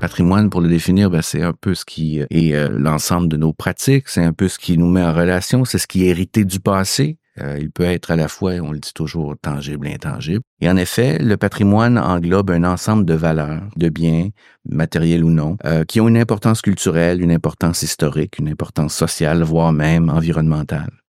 Patrimoine, 0.00 0.48
pour 0.48 0.62
le 0.62 0.68
définir, 0.70 1.10
ben, 1.10 1.20
c'est 1.20 1.42
un 1.42 1.52
peu 1.52 1.74
ce 1.74 1.84
qui 1.84 2.20
est 2.20 2.54
euh, 2.54 2.70
l'ensemble 2.72 3.28
de 3.28 3.36
nos 3.36 3.52
pratiques, 3.52 4.08
c'est 4.08 4.24
un 4.24 4.32
peu 4.32 4.48
ce 4.48 4.58
qui 4.58 4.78
nous 4.78 4.88
met 4.88 5.02
en 5.02 5.12
relation, 5.12 5.66
c'est 5.66 5.76
ce 5.76 5.86
qui 5.86 6.04
est 6.04 6.08
hérité 6.08 6.46
du 6.46 6.58
passé. 6.58 7.18
Euh, 7.38 7.58
il 7.60 7.70
peut 7.70 7.84
être 7.84 8.10
à 8.10 8.16
la 8.16 8.28
fois, 8.28 8.52
on 8.62 8.72
le 8.72 8.78
dit 8.78 8.94
toujours, 8.94 9.34
tangible 9.42 9.86
et 9.86 9.92
intangible. 9.92 10.40
Et 10.62 10.70
en 10.70 10.78
effet, 10.78 11.18
le 11.18 11.36
patrimoine 11.36 11.98
englobe 11.98 12.50
un 12.50 12.64
ensemble 12.64 13.04
de 13.04 13.12
valeurs, 13.12 13.64
de 13.76 13.90
biens, 13.90 14.30
matériels 14.66 15.22
ou 15.22 15.30
non, 15.30 15.58
euh, 15.66 15.84
qui 15.84 16.00
ont 16.00 16.08
une 16.08 16.16
importance 16.16 16.62
culturelle, 16.62 17.20
une 17.20 17.30
importance 17.30 17.82
historique, 17.82 18.38
une 18.38 18.48
importance 18.48 18.94
sociale, 18.94 19.42
voire 19.42 19.74
même 19.74 20.08
environnementale 20.08 21.01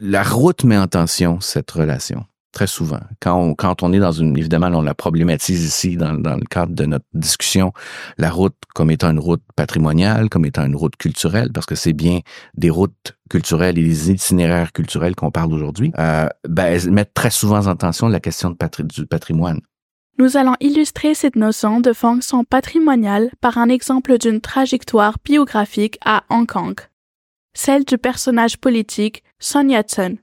la 0.00 0.22
route 0.22 0.64
met 0.64 0.78
en 0.78 0.86
tension 0.86 1.40
cette 1.40 1.70
relation 1.70 2.24
très 2.52 2.66
souvent. 2.66 3.00
Quand 3.20 3.82
on, 3.82 3.92
est 3.92 3.98
dans 3.98 4.12
une, 4.12 4.36
évidemment, 4.36 4.66
on 4.68 4.82
la 4.82 4.94
problématise 4.94 5.64
ici 5.64 5.96
dans, 5.96 6.12
le 6.12 6.46
cadre 6.50 6.74
de 6.74 6.86
notre 6.86 7.04
discussion, 7.14 7.72
la 8.16 8.30
route 8.30 8.56
comme 8.74 8.90
étant 8.90 9.10
une 9.10 9.18
route 9.18 9.42
patrimoniale, 9.54 10.28
comme 10.28 10.44
étant 10.44 10.64
une 10.64 10.74
route 10.74 10.96
culturelle, 10.96 11.52
parce 11.52 11.66
que 11.66 11.74
c'est 11.74 11.92
bien 11.92 12.20
des 12.54 12.70
routes 12.70 13.16
culturelles 13.30 13.78
et 13.78 13.82
des 13.82 14.10
itinéraires 14.10 14.72
culturels 14.72 15.14
qu'on 15.14 15.30
parle 15.30 15.52
aujourd'hui, 15.52 15.92
euh, 15.98 16.28
ben, 16.48 16.64
elles 16.64 16.90
mettent 16.90 17.14
très 17.14 17.30
souvent 17.30 17.66
en 17.66 17.76
tension 17.76 18.08
la 18.08 18.20
question 18.20 18.56
du 18.84 19.06
patrimoine. 19.06 19.60
Nous 20.18 20.36
allons 20.36 20.56
illustrer 20.58 21.14
cette 21.14 21.36
notion 21.36 21.78
de 21.78 21.92
fonction 21.92 22.42
patrimoniale 22.42 23.30
par 23.40 23.56
un 23.58 23.68
exemple 23.68 24.18
d'une 24.18 24.40
trajectoire 24.40 25.18
biographique 25.24 25.96
à 26.04 26.24
Hong 26.28 26.46
Kong 26.46 26.74
celle 27.54 27.84
du 27.84 27.98
personnage 27.98 28.58
politique 28.58 29.22
Sun 29.38 29.70
Yat-sen, 29.70 30.18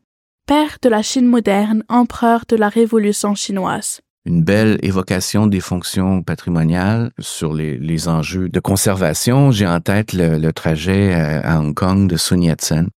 père 0.46 0.78
de 0.82 0.90
la 0.90 1.02
Chine 1.02 1.28
moderne, 1.28 1.84
empereur 1.90 2.44
de 2.48 2.56
la 2.56 2.70
Révolution 2.70 3.36
chinoise. 3.36 4.02
Une 4.26 4.44
belle 4.44 4.80
évocation 4.82 5.46
des 5.46 5.60
fonctions 5.60 6.24
patrimoniales 6.24 7.12
sur 7.20 7.54
les, 7.54 8.08
enjeux 8.08 8.50
de 8.50 8.60
conservation. 8.60 9.52
J'ai 9.52 9.68
en 9.68 9.80
tête 9.80 10.14
le, 10.14 10.52
trajet 10.52 11.14
à 11.14 11.60
Hong 11.60 11.76
Kong 11.76 12.10
de 12.10 12.18
Sun 12.18 12.42
Yat-sen, 12.42 12.90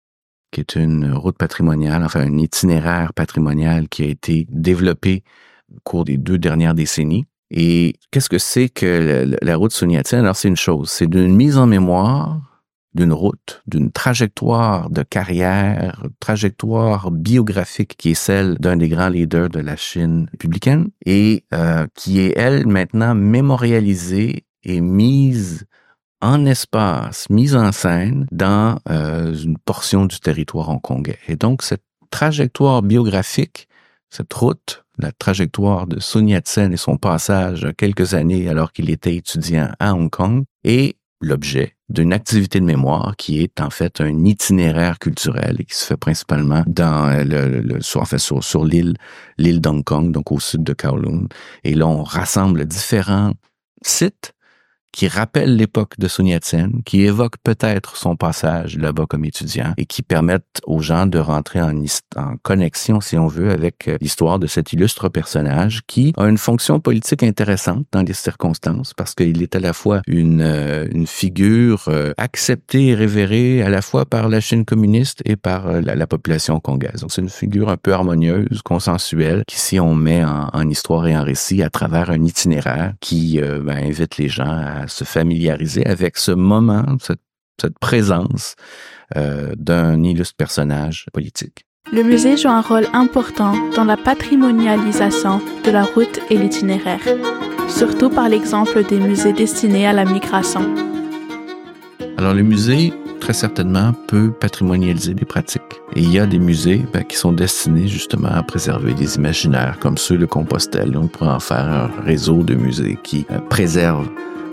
qui 0.51 0.61
est 0.61 0.75
une 0.75 1.11
route 1.11 1.37
patrimoniale, 1.37 2.03
enfin 2.03 2.21
un 2.21 2.37
itinéraire 2.37 3.13
patrimonial 3.13 3.89
qui 3.89 4.03
a 4.03 4.07
été 4.07 4.47
développé 4.49 5.23
au 5.69 5.79
cours 5.83 6.05
des 6.05 6.17
deux 6.17 6.37
dernières 6.37 6.73
décennies. 6.73 7.25
Et 7.51 7.95
qu'est-ce 8.11 8.29
que 8.29 8.39
c'est 8.39 8.69
que 8.69 9.37
la, 9.41 9.55
route 9.57 9.71
Sun 9.71 9.91
Yat-sen? 9.91 10.19
Alors, 10.19 10.35
c'est 10.35 10.47
une 10.47 10.55
chose, 10.55 10.89
c'est 10.89 11.07
d'une 11.07 11.35
mise 11.35 11.57
en 11.57 11.67
mémoire 11.67 12.56
d'une 12.93 13.13
route, 13.13 13.61
d'une 13.67 13.91
trajectoire 13.91 14.89
de 14.89 15.03
carrière, 15.03 16.03
trajectoire 16.19 17.11
biographique 17.11 17.95
qui 17.97 18.11
est 18.11 18.15
celle 18.15 18.55
d'un 18.55 18.77
des 18.77 18.89
grands 18.89 19.09
leaders 19.09 19.49
de 19.49 19.59
la 19.59 19.75
Chine 19.75 20.27
républicaine 20.31 20.89
et 21.05 21.43
euh, 21.53 21.85
qui 21.95 22.19
est, 22.21 22.33
elle, 22.35 22.65
maintenant 22.65 23.13
mémorialisée 23.13 24.45
et 24.63 24.81
mise 24.81 25.65
en 26.21 26.45
espace, 26.45 27.29
mise 27.29 27.55
en 27.55 27.71
scène 27.71 28.25
dans 28.31 28.79
euh, 28.89 29.35
une 29.35 29.57
portion 29.57 30.05
du 30.05 30.19
territoire 30.19 30.69
hongkongais. 30.69 31.19
Et 31.27 31.35
donc, 31.35 31.61
cette 31.61 31.83
trajectoire 32.09 32.81
biographique, 32.81 33.67
cette 34.09 34.33
route, 34.33 34.83
la 34.97 35.11
trajectoire 35.11 35.85
de 35.85 35.99
Sun 35.99 36.27
Yat-sen 36.27 36.73
et 36.73 36.77
son 36.77 36.97
passage 36.97 37.67
quelques 37.77 38.13
années 38.15 38.49
alors 38.49 38.71
qu'il 38.71 38.89
était 38.89 39.15
étudiant 39.15 39.69
à 39.79 39.93
Hong 39.93 40.09
Kong, 40.09 40.43
est 40.63 40.96
l'objet 41.21 41.75
d'une 41.89 42.13
activité 42.13 42.59
de 42.59 42.65
mémoire 42.65 43.15
qui 43.17 43.41
est 43.41 43.61
en 43.61 43.69
fait 43.69 44.01
un 44.01 44.25
itinéraire 44.25 44.99
culturel 44.99 45.57
et 45.59 45.63
qui 45.63 45.75
se 45.75 45.85
fait 45.85 45.97
principalement 45.97 46.63
dans 46.67 47.23
le, 47.25 47.61
le 47.61 47.81
sur, 47.81 48.01
en 48.01 48.05
fait, 48.05 48.17
sur, 48.17 48.43
sur 48.43 48.65
l'île, 48.65 48.95
l'île 49.37 49.61
d'Hong 49.61 49.83
Kong, 49.83 50.11
donc 50.11 50.31
au 50.31 50.39
sud 50.39 50.63
de 50.63 50.73
Kowloon. 50.73 51.27
Et 51.63 51.73
là, 51.73 51.87
on 51.87 52.03
rassemble 52.03 52.65
différents 52.65 53.33
sites 53.81 54.33
qui 54.91 55.07
rappellent 55.07 55.55
l'époque 55.55 55.93
de 55.99 56.07
Sun 56.07 56.27
Yat-sen, 56.27 56.81
qui 56.83 57.01
évoquent 57.01 57.37
peut-être 57.43 57.95
son 57.97 58.15
passage 58.15 58.77
là-bas 58.77 59.05
comme 59.07 59.25
étudiant 59.25 59.73
et 59.77 59.85
qui 59.85 60.01
permettent 60.01 60.61
aux 60.65 60.79
gens 60.79 61.05
de 61.05 61.19
rentrer 61.19 61.61
en, 61.61 61.73
connexion, 62.41 63.01
si 63.01 63.17
on 63.17 63.27
veut, 63.27 63.51
avec 63.51 63.87
euh, 63.87 63.97
l'histoire 64.01 64.39
de 64.39 64.47
cet 64.47 64.73
illustre 64.73 65.09
personnage 65.09 65.81
qui 65.87 66.13
a 66.17 66.27
une 66.27 66.37
fonction 66.37 66.79
politique 66.79 67.23
intéressante 67.23 67.85
dans 67.91 68.01
les 68.01 68.13
circonstances 68.13 68.93
parce 68.93 69.13
qu'il 69.13 69.41
est 69.43 69.55
à 69.55 69.59
la 69.59 69.73
fois 69.73 70.01
une, 70.07 70.41
euh, 70.41 70.87
une 70.91 71.07
figure 71.07 71.85
euh, 71.87 72.13
acceptée 72.17 72.87
et 72.87 72.95
révérée 72.95 73.61
à 73.61 73.69
la 73.69 73.81
fois 73.81 74.05
par 74.05 74.29
la 74.29 74.39
Chine 74.39 74.65
communiste 74.65 75.21
et 75.25 75.35
par 75.35 75.71
la, 75.81 76.07
population 76.07 76.59
congolaise. 76.59 77.01
Donc 77.01 77.11
c'est 77.11 77.21
une 77.21 77.29
figure 77.29 77.69
un 77.69 77.77
peu 77.77 77.93
harmonieuse, 77.93 78.61
consensuelle, 78.63 79.43
qui 79.45 79.59
si 79.59 79.79
on 79.79 79.93
met 79.93 80.23
en, 80.23 80.49
en 80.53 80.69
histoire 80.69 81.05
et 81.07 81.17
en 81.17 81.23
récit 81.23 81.61
à 81.61 81.69
travers 81.69 82.09
un 82.09 82.23
itinéraire 82.23 82.93
qui 83.01 83.39
ben, 83.39 83.77
invite 83.77 84.17
les 84.17 84.29
gens 84.29 84.45
à 84.45 84.76
se 84.87 85.03
familiariser 85.03 85.85
avec 85.85 86.17
ce 86.17 86.31
moment, 86.31 86.85
cette, 87.01 87.19
présence 87.81 88.55
euh, 89.15 89.53
d'un 89.57 90.03
illustre 90.03 90.35
personnage 90.35 91.07
politique. 91.11 91.65
Le 91.91 92.03
musée 92.03 92.37
joue 92.37 92.49
un 92.49 92.61
rôle 92.61 92.85
important 92.93 93.53
dans 93.75 93.85
la 93.85 93.97
patrimonialisation 93.97 95.41
de 95.65 95.71
la 95.71 95.83
route 95.83 96.19
et 96.29 96.37
l'itinéraire, 96.37 97.01
surtout 97.67 98.09
par 98.11 98.29
l'exemple 98.29 98.83
des 98.83 98.99
musées 98.99 99.33
destinés 99.33 99.87
à 99.87 99.93
la 99.93 100.05
migration. 100.05 100.61
Alors 102.17 102.35
le 102.35 102.43
musée 102.43 102.93
très 103.27 103.33
certainement, 103.33 103.91
peut 104.07 104.31
patrimonialiser 104.31 105.13
des 105.13 105.25
pratiques. 105.25 105.81
Et 105.95 105.99
il 105.99 106.11
y 106.11 106.17
a 106.17 106.25
des 106.25 106.39
musées 106.39 106.85
ben, 106.93 107.03
qui 107.03 107.17
sont 107.17 107.33
destinés 107.33 107.87
justement 107.89 108.29
à 108.29 108.41
préserver 108.41 108.93
des 108.93 109.17
imaginaires, 109.17 109.77
comme 109.79 109.97
ceux 109.97 110.17
de 110.17 110.25
Compostelle. 110.25 110.95
On 110.97 111.07
pourrait 111.07 111.31
en 111.31 111.39
faire 111.41 111.65
un 111.65 111.91
réseau 112.03 112.43
de 112.43 112.55
musées 112.55 112.97
qui 113.03 113.25
euh, 113.31 113.39
préservent 113.39 114.09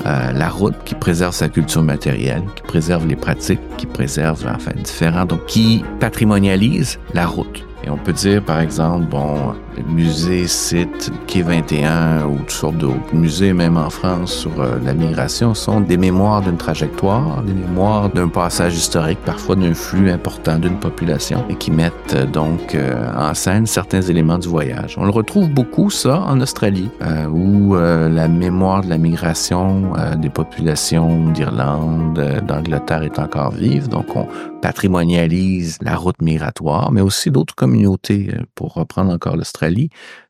euh, 0.07 0.33
la 0.33 0.49
route, 0.49 0.75
qui 0.85 0.95
préserve 0.95 1.35
sa 1.35 1.49
culture 1.49 1.83
matérielle, 1.83 2.43
qui 2.57 2.63
préserve 2.63 3.07
les 3.07 3.17
pratiques, 3.17 3.61
qui 3.77 3.87
préserve, 3.87 4.45
enfin, 4.47 4.73
différents, 4.83 5.25
donc 5.25 5.47
qui 5.47 5.85
patrimonialise 6.01 6.99
la 7.15 7.27
route. 7.27 7.65
Et 7.85 7.91
on 7.91 7.97
peut 7.97 8.13
dire, 8.13 8.43
par 8.43 8.61
exemple, 8.61 9.07
bon, 9.07 9.55
musées, 9.83 10.47
sites, 10.47 11.11
Quai 11.27 11.43
21 11.43 12.25
ou 12.27 12.39
toutes 12.39 12.51
sortes 12.51 12.77
d'autres 12.77 13.15
musées, 13.15 13.53
même 13.53 13.77
en 13.77 13.91
France, 13.91 14.33
sur 14.33 14.61
euh, 14.61 14.79
la 14.85 14.95
migration, 14.95 15.55
sont 15.55 15.81
des 15.81 15.97
mémoires 15.97 16.43
d'une 16.43 16.57
trajectoire, 16.57 17.43
des 17.43 17.53
mémoires 17.53 18.09
d'un 18.11 18.29
passage 18.29 18.77
historique, 18.77 19.19
parfois 19.25 19.57
d'un 19.57 19.75
flux 19.75 20.11
important 20.11 20.59
d'une 20.59 20.79
population, 20.79 21.45
et 21.49 21.55
qui 21.57 21.71
mettent 21.71 22.15
euh, 22.15 22.27
donc 22.27 22.75
euh, 22.75 23.11
en 23.17 23.35
scène 23.35 23.67
certains 23.67 24.03
éléments 24.03 24.39
du 24.39 24.49
voyage. 24.49 24.97
On 24.99 25.05
le 25.05 25.11
retrouve 25.11 25.49
beaucoup, 25.51 25.91
ça, 25.91 26.21
en 26.21 26.41
Australie, 26.41 26.91
où 27.33 27.75
la 27.75 28.29
mémoire 28.29 28.83
de 28.83 28.89
la 28.89 28.99
migration 28.99 29.93
des 30.17 30.31
populations 30.31 31.31
d'Irlande, 31.31 32.43
d'Angleterre 32.47 33.03
est 33.03 33.19
encore 33.19 33.53
vive, 33.53 33.89
donc 33.89 34.17
on 34.17 34.27
patrimonialise 34.63 35.79
la 35.83 35.97
route 35.97 36.21
migratoire, 36.23 36.91
mais 36.93 37.01
aussi 37.01 37.31
d'autres 37.31 37.55
communautés, 37.55 38.35
pour 38.55 38.75
reprendre 38.75 39.13
encore 39.13 39.37
l'Australie 39.37 39.64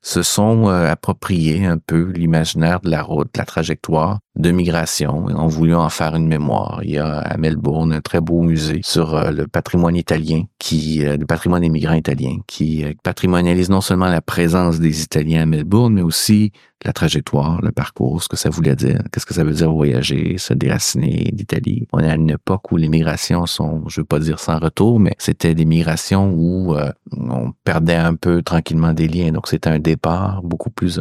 se 0.02 0.22
sont 0.22 0.68
euh, 0.68 0.90
appropriés 0.90 1.64
un 1.64 1.78
peu 1.78 2.12
l'imaginaire 2.14 2.80
de 2.80 2.90
la 2.90 3.02
route, 3.02 3.34
la 3.36 3.44
trajectoire 3.44 4.18
de 4.36 4.50
migration 4.50 5.26
ont 5.26 5.46
voulu 5.46 5.74
en 5.74 5.88
faire 5.88 6.14
une 6.14 6.26
mémoire. 6.26 6.80
Il 6.82 6.90
y 6.90 6.98
a 6.98 7.18
à 7.18 7.36
Melbourne 7.36 7.92
un 7.92 8.00
très 8.00 8.20
beau 8.20 8.42
musée 8.42 8.80
sur 8.82 9.14
euh, 9.14 9.30
le 9.30 9.46
patrimoine 9.46 9.96
italien, 9.96 10.42
qui, 10.58 11.04
euh, 11.06 11.16
le 11.16 11.24
patrimoine 11.24 11.62
des 11.62 11.70
migrants 11.70 11.94
italiens, 11.94 12.38
qui 12.46 12.84
patrimonialise 13.02 13.70
non 13.70 13.80
seulement 13.80 14.08
la 14.08 14.20
présence 14.20 14.78
des 14.78 15.02
Italiens 15.02 15.42
à 15.42 15.46
Melbourne, 15.46 15.94
mais 15.94 16.02
aussi 16.02 16.52
la 16.84 16.92
trajectoire, 16.92 17.60
le 17.62 17.72
parcours, 17.72 18.22
ce 18.22 18.28
que 18.28 18.36
ça 18.36 18.50
voulait 18.50 18.76
dire, 18.76 19.00
qu'est-ce 19.12 19.26
que 19.26 19.34
ça 19.34 19.44
veut 19.44 19.52
dire 19.52 19.72
voyager, 19.72 20.38
se 20.38 20.54
déraciner 20.54 21.30
d'Italie. 21.32 21.86
On 21.92 22.00
est 22.00 22.10
à 22.10 22.14
une 22.14 22.30
époque 22.30 22.70
où 22.72 22.76
les 22.76 22.88
migrations 22.88 23.46
sont, 23.46 23.88
je 23.88 24.00
veux 24.00 24.06
pas 24.06 24.18
dire 24.18 24.38
sans 24.38 24.58
retour, 24.58 25.00
mais 25.00 25.14
c'était 25.18 25.54
des 25.54 25.64
migrations 25.64 26.32
où 26.32 26.76
on 27.12 27.52
perdait 27.64 27.94
un 27.94 28.14
peu 28.14 28.42
tranquillement 28.42 28.92
des 28.92 29.08
liens. 29.08 29.32
Donc 29.32 29.48
c'était 29.48 29.70
un 29.70 29.78
départ 29.78 30.42
beaucoup 30.42 30.70
plus 30.70 31.00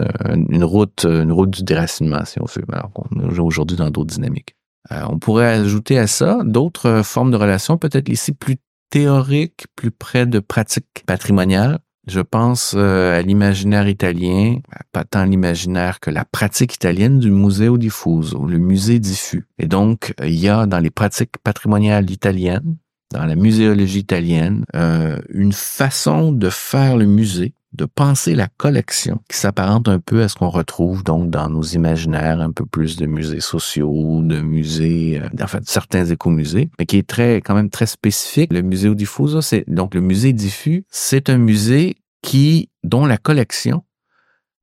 une 0.49 0.63
route, 0.63 1.05
une 1.05 1.31
route 1.31 1.51
du 1.51 1.63
déracinement, 1.63 2.23
si 2.25 2.39
on 2.41 2.45
veut. 2.45 2.63
Alors 2.71 2.91
qu'on 2.91 3.19
est 3.19 3.39
aujourd'hui 3.39 3.77
dans 3.77 3.89
d'autres 3.89 4.13
dynamiques. 4.13 4.55
Euh, 4.91 5.03
on 5.09 5.17
pourrait 5.17 5.53
ajouter 5.53 5.97
à 5.97 6.07
ça 6.07 6.39
d'autres 6.43 7.01
formes 7.03 7.31
de 7.31 7.37
relations, 7.37 7.77
peut-être 7.77 8.09
ici 8.09 8.33
plus 8.33 8.57
théoriques, 8.89 9.65
plus 9.75 9.91
près 9.91 10.25
de 10.25 10.39
pratiques 10.39 11.03
patrimoniales. 11.05 11.79
Je 12.05 12.19
pense 12.19 12.73
euh, 12.75 13.17
à 13.17 13.21
l'imaginaire 13.21 13.87
italien, 13.87 14.59
pas 14.91 15.05
tant 15.05 15.23
l'imaginaire 15.23 16.01
que 16.01 16.09
la 16.09 16.25
pratique 16.25 16.75
italienne 16.75 17.19
du 17.19 17.31
Museo 17.31 17.77
Diffuso, 17.77 18.45
le 18.45 18.57
musée 18.57 18.99
diffus. 18.99 19.47
Et 19.57 19.67
donc, 19.67 20.13
il 20.21 20.35
y 20.35 20.49
a 20.49 20.65
dans 20.65 20.79
les 20.79 20.89
pratiques 20.89 21.37
patrimoniales 21.43 22.09
italiennes, 22.11 22.75
dans 23.11 23.25
la 23.25 23.35
muséologie 23.35 23.99
italienne, 23.99 24.65
euh, 24.75 25.17
une 25.29 25.53
façon 25.53 26.33
de 26.33 26.49
faire 26.49 26.97
le 26.97 27.05
musée 27.05 27.53
de 27.73 27.85
penser 27.85 28.35
la 28.35 28.47
collection 28.47 29.19
qui 29.29 29.37
s'apparente 29.37 29.87
un 29.87 29.99
peu 29.99 30.21
à 30.21 30.27
ce 30.27 30.35
qu'on 30.35 30.49
retrouve 30.49 31.03
donc 31.03 31.29
dans 31.29 31.49
nos 31.49 31.63
imaginaires 31.63 32.39
un 32.39 32.51
peu 32.51 32.65
plus 32.65 32.95
de 32.97 33.05
musées 33.05 33.39
sociaux, 33.39 34.21
de 34.21 34.41
musées, 34.41 35.21
euh, 35.21 35.43
en 35.43 35.47
fait 35.47 35.67
certains 35.67 36.05
écomusées, 36.05 36.69
mais 36.77 36.85
qui 36.85 36.97
est 36.97 37.07
très 37.07 37.37
quand 37.37 37.55
même 37.55 37.69
très 37.69 37.87
spécifique. 37.87 38.53
Le 38.53 38.61
musée 38.61 38.93
Diffuso, 38.93 39.41
c'est 39.41 39.63
donc 39.67 39.95
le 39.95 40.01
musée 40.01 40.33
diffus, 40.33 40.85
c'est 40.89 41.29
un 41.29 41.37
musée 41.37 41.95
qui 42.21 42.69
dont 42.83 43.05
la 43.05 43.17
collection 43.17 43.83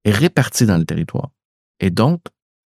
est 0.05 0.12
répartie 0.12 0.66
dans 0.66 0.79
le 0.79 0.85
territoire. 0.85 1.31
Et 1.81 1.90
donc 1.90 2.20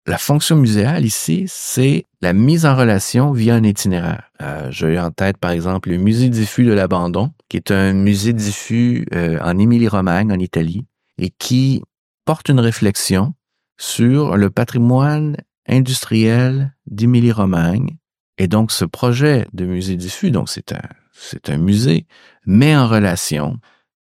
la 0.07 0.17
fonction 0.17 0.55
muséale 0.55 1.05
ici, 1.05 1.45
c'est 1.47 2.05
la 2.21 2.31
mise 2.31 2.65
en 2.65 2.75
relation 2.75 3.33
via 3.33 3.55
un 3.55 3.63
itinéraire. 3.63 4.31
Euh, 4.41 4.71
J'ai 4.71 4.97
en 4.97 5.11
tête, 5.11 5.37
par 5.37 5.51
exemple, 5.51 5.89
le 5.89 5.97
musée 5.97 6.29
diffus 6.29 6.63
de 6.63 6.71
l'abandon, 6.71 7.33
qui 7.49 7.57
est 7.57 7.71
un 7.71 7.91
musée 7.91 8.31
diffus 8.31 9.05
euh, 9.13 9.37
en 9.41 9.57
Émilie-Romagne, 9.57 10.31
en 10.31 10.39
Italie, 10.39 10.85
et 11.17 11.29
qui 11.29 11.83
porte 12.23 12.47
une 12.47 12.61
réflexion 12.61 13.33
sur 13.77 14.37
le 14.37 14.49
patrimoine 14.49 15.35
industriel 15.67 16.73
d'Émilie-Romagne. 16.87 17.97
Et 18.37 18.47
donc, 18.47 18.71
ce 18.71 18.85
projet 18.85 19.45
de 19.51 19.65
musée 19.65 19.97
diffus, 19.97 20.31
donc 20.31 20.47
c'est 20.47 20.71
un, 20.71 20.81
c'est 21.11 21.49
un 21.49 21.57
musée, 21.57 22.05
met 22.45 22.77
en 22.77 22.87
relation 22.87 23.57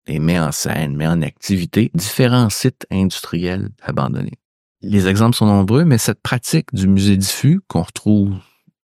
et 0.06 0.18
met 0.18 0.38
en 0.38 0.52
scène, 0.52 0.96
met 0.96 1.06
en 1.06 1.22
activité 1.22 1.90
différents 1.94 2.50
sites 2.50 2.86
industriels 2.90 3.70
abandonnés. 3.82 4.38
Les 4.86 5.08
exemples 5.08 5.34
sont 5.34 5.46
nombreux, 5.46 5.84
mais 5.84 5.98
cette 5.98 6.20
pratique 6.20 6.74
du 6.74 6.86
musée 6.86 7.16
diffus 7.16 7.60
qu'on 7.68 7.82
retrouve 7.82 8.34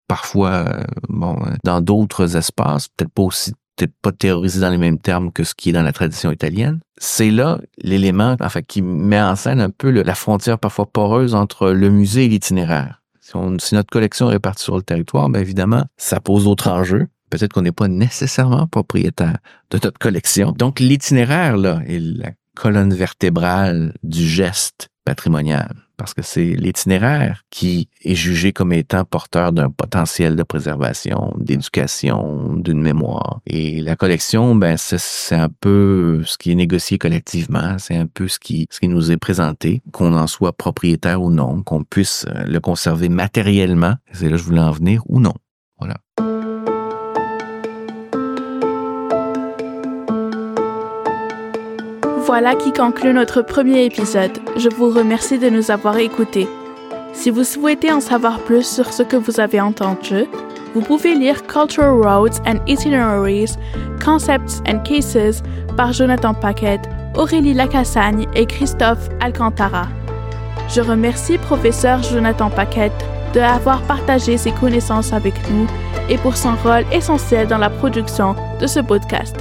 parfois 0.09 0.51
euh, 0.51 0.85
bon, 1.09 1.39
dans 1.65 1.81
d'autres 1.81 2.37
espaces, 2.37 2.89
peut-être 2.89 3.13
pas 3.13 3.23
aussi 3.23 3.53
peut-être 3.77 3.95
pas 4.01 4.13
théorisé 4.13 4.61
dans 4.61 4.71
les 4.71 4.79
mêmes 4.79 4.99
termes 4.99 5.31
que 5.31 5.45
ce 5.45 5.55
qui 5.55 5.69
est 5.69 5.73
dans 5.73 5.83
la 5.83 5.93
tradition 5.93 6.33
italienne. 6.33 6.81
C'est 6.99 7.31
là 7.31 7.59
l'élément 7.79 8.37
enfin, 8.41 8.63
qui 8.63 8.81
met 8.83 9.21
en 9.21 9.37
scène 9.37 9.61
un 9.61 9.71
peu 9.71 9.91
la 9.91 10.15
frontière 10.15 10.59
parfois 10.59 10.87
poreuse 10.87 11.35
entre 11.35 11.71
le 11.71 11.91
musée 11.91 12.25
et 12.25 12.29
l'itinéraire. 12.29 13.03
Si, 13.21 13.33
si, 13.59 13.75
notre 13.75 13.91
collection 13.91 14.31
est 14.31 14.35
répartie 14.35 14.65
sur 14.65 14.77
le 14.77 14.83
territoire, 14.83 15.29
bien 15.29 15.41
évidemment, 15.41 15.85
ça 15.97 16.21
pose 16.21 16.45
d'autres 16.45 16.71
enjeux. 16.71 17.09
Peut-être 17.29 17.53
qu'on 17.53 17.63
n'est 17.63 17.73
pas 17.73 17.89
nécessairement 17.89 18.67
propriétaire 18.67 19.39
de 19.71 19.79
notre 19.83 19.99
collection. 19.99 20.53
Donc 20.53 20.81
l'itinéraire, 20.81 21.57
là, 21.57 21.83
est 21.87 21.99
la 21.99 22.31
colonne 22.55 22.95
vertébrale 22.95 23.95
du 24.03 24.27
geste 24.27 24.89
patrimonial 25.05 25.86
parce 25.97 26.15
que 26.15 26.23
c'est 26.23 26.45
l'itinéraire 26.45 27.43
qui 27.51 27.89
est 28.05 28.15
jugé 28.15 28.53
comme 28.53 28.73
étant 28.73 29.05
porteur 29.05 29.53
d'un 29.53 29.71
potentiel 29.71 30.37
de 30.37 30.43
préservation, 30.43 31.35
d'éducation, 31.39 32.55
d'une 32.57 32.81
mémoire. 32.81 33.41
Et 33.47 33.81
la 33.81 33.97
collection, 33.97 34.55
ben 34.55 34.77
c'est 34.77 35.35
un 35.35 35.49
peu 35.49 36.23
ce 36.25 36.39
qui 36.39 36.53
est 36.53 36.55
négocié 36.55 36.99
collectivement, 36.99 37.79
c'est 37.79 37.97
un 37.97 38.07
peu 38.07 38.29
ce 38.29 38.39
qui, 38.39 38.67
ce 38.71 38.81
qui 38.81 38.89
nous 38.89 39.11
est 39.11 39.17
présenté, 39.17 39.83
qu'on 39.93 40.15
en 40.15 40.27
soit 40.27 40.53
propriétaire 40.53 41.23
ou 41.23 41.31
non, 41.31 41.63
qu'on 41.63 41.85
puisse 41.85 42.27
le 42.47 42.59
conserver 42.61 43.09
matériellement, 43.09 43.95
c'est 44.13 44.27
là 44.27 44.33
que 44.33 44.37
je 44.39 44.43
voulais 44.45 44.61
en 44.61 44.73
venir, 44.73 45.03
ou 45.07 45.21
non. 45.21 45.35
Voilà 52.27 52.57
qui 52.57 52.73
conclut 52.73 53.13
notre 53.13 53.41
premier 53.41 53.85
épisode. 53.85 54.37
Je 54.57 54.69
vous 54.69 54.91
remercie 54.91 55.39
de 55.39 55.49
nous 55.49 55.71
avoir 55.71 55.97
écoutés. 55.97 56.49
Si 57.13 57.31
vous 57.31 57.45
souhaitez 57.45 57.93
en 57.93 58.01
savoir 58.01 58.41
plus 58.41 58.67
sur 58.67 58.93
ce 58.93 59.05
que 59.05 59.15
vous 59.17 59.39
avez 59.39 59.61
entendu, 59.61 60.25
vous 60.75 60.81
pouvez 60.81 61.15
lire 61.15 61.47
Cultural 61.47 61.93
Roads 61.93 62.41
and 62.45 62.59
Itineraries, 62.67 63.55
Concepts 64.05 64.61
and 64.67 64.81
Cases 64.81 65.45
par 65.77 65.93
Jonathan 65.93 66.35
Paquet, 66.35 66.81
Aurélie 67.15 67.55
Lacassagne 67.55 68.27
et 68.35 68.47
Christophe 68.47 69.09
Alcantara. 69.21 69.87
Je 70.69 70.81
remercie 70.81 71.39
professeur 71.39 72.03
Jonathan 72.03 72.51
Paquet 72.51 72.91
de 73.35 73.41
avoir 73.41 73.83
partagé 73.83 74.37
ses 74.37 74.51
connaissances 74.51 75.13
avec 75.13 75.35
nous 75.49 75.69
et 76.09 76.19
pour 76.19 76.37
son 76.37 76.57
rôle 76.65 76.87
essentiel 76.93 77.47
dans 77.47 77.59
la 77.59 77.71
production 77.71 78.35
de 78.61 78.67
ce 78.67 78.81
podcast. 78.81 79.37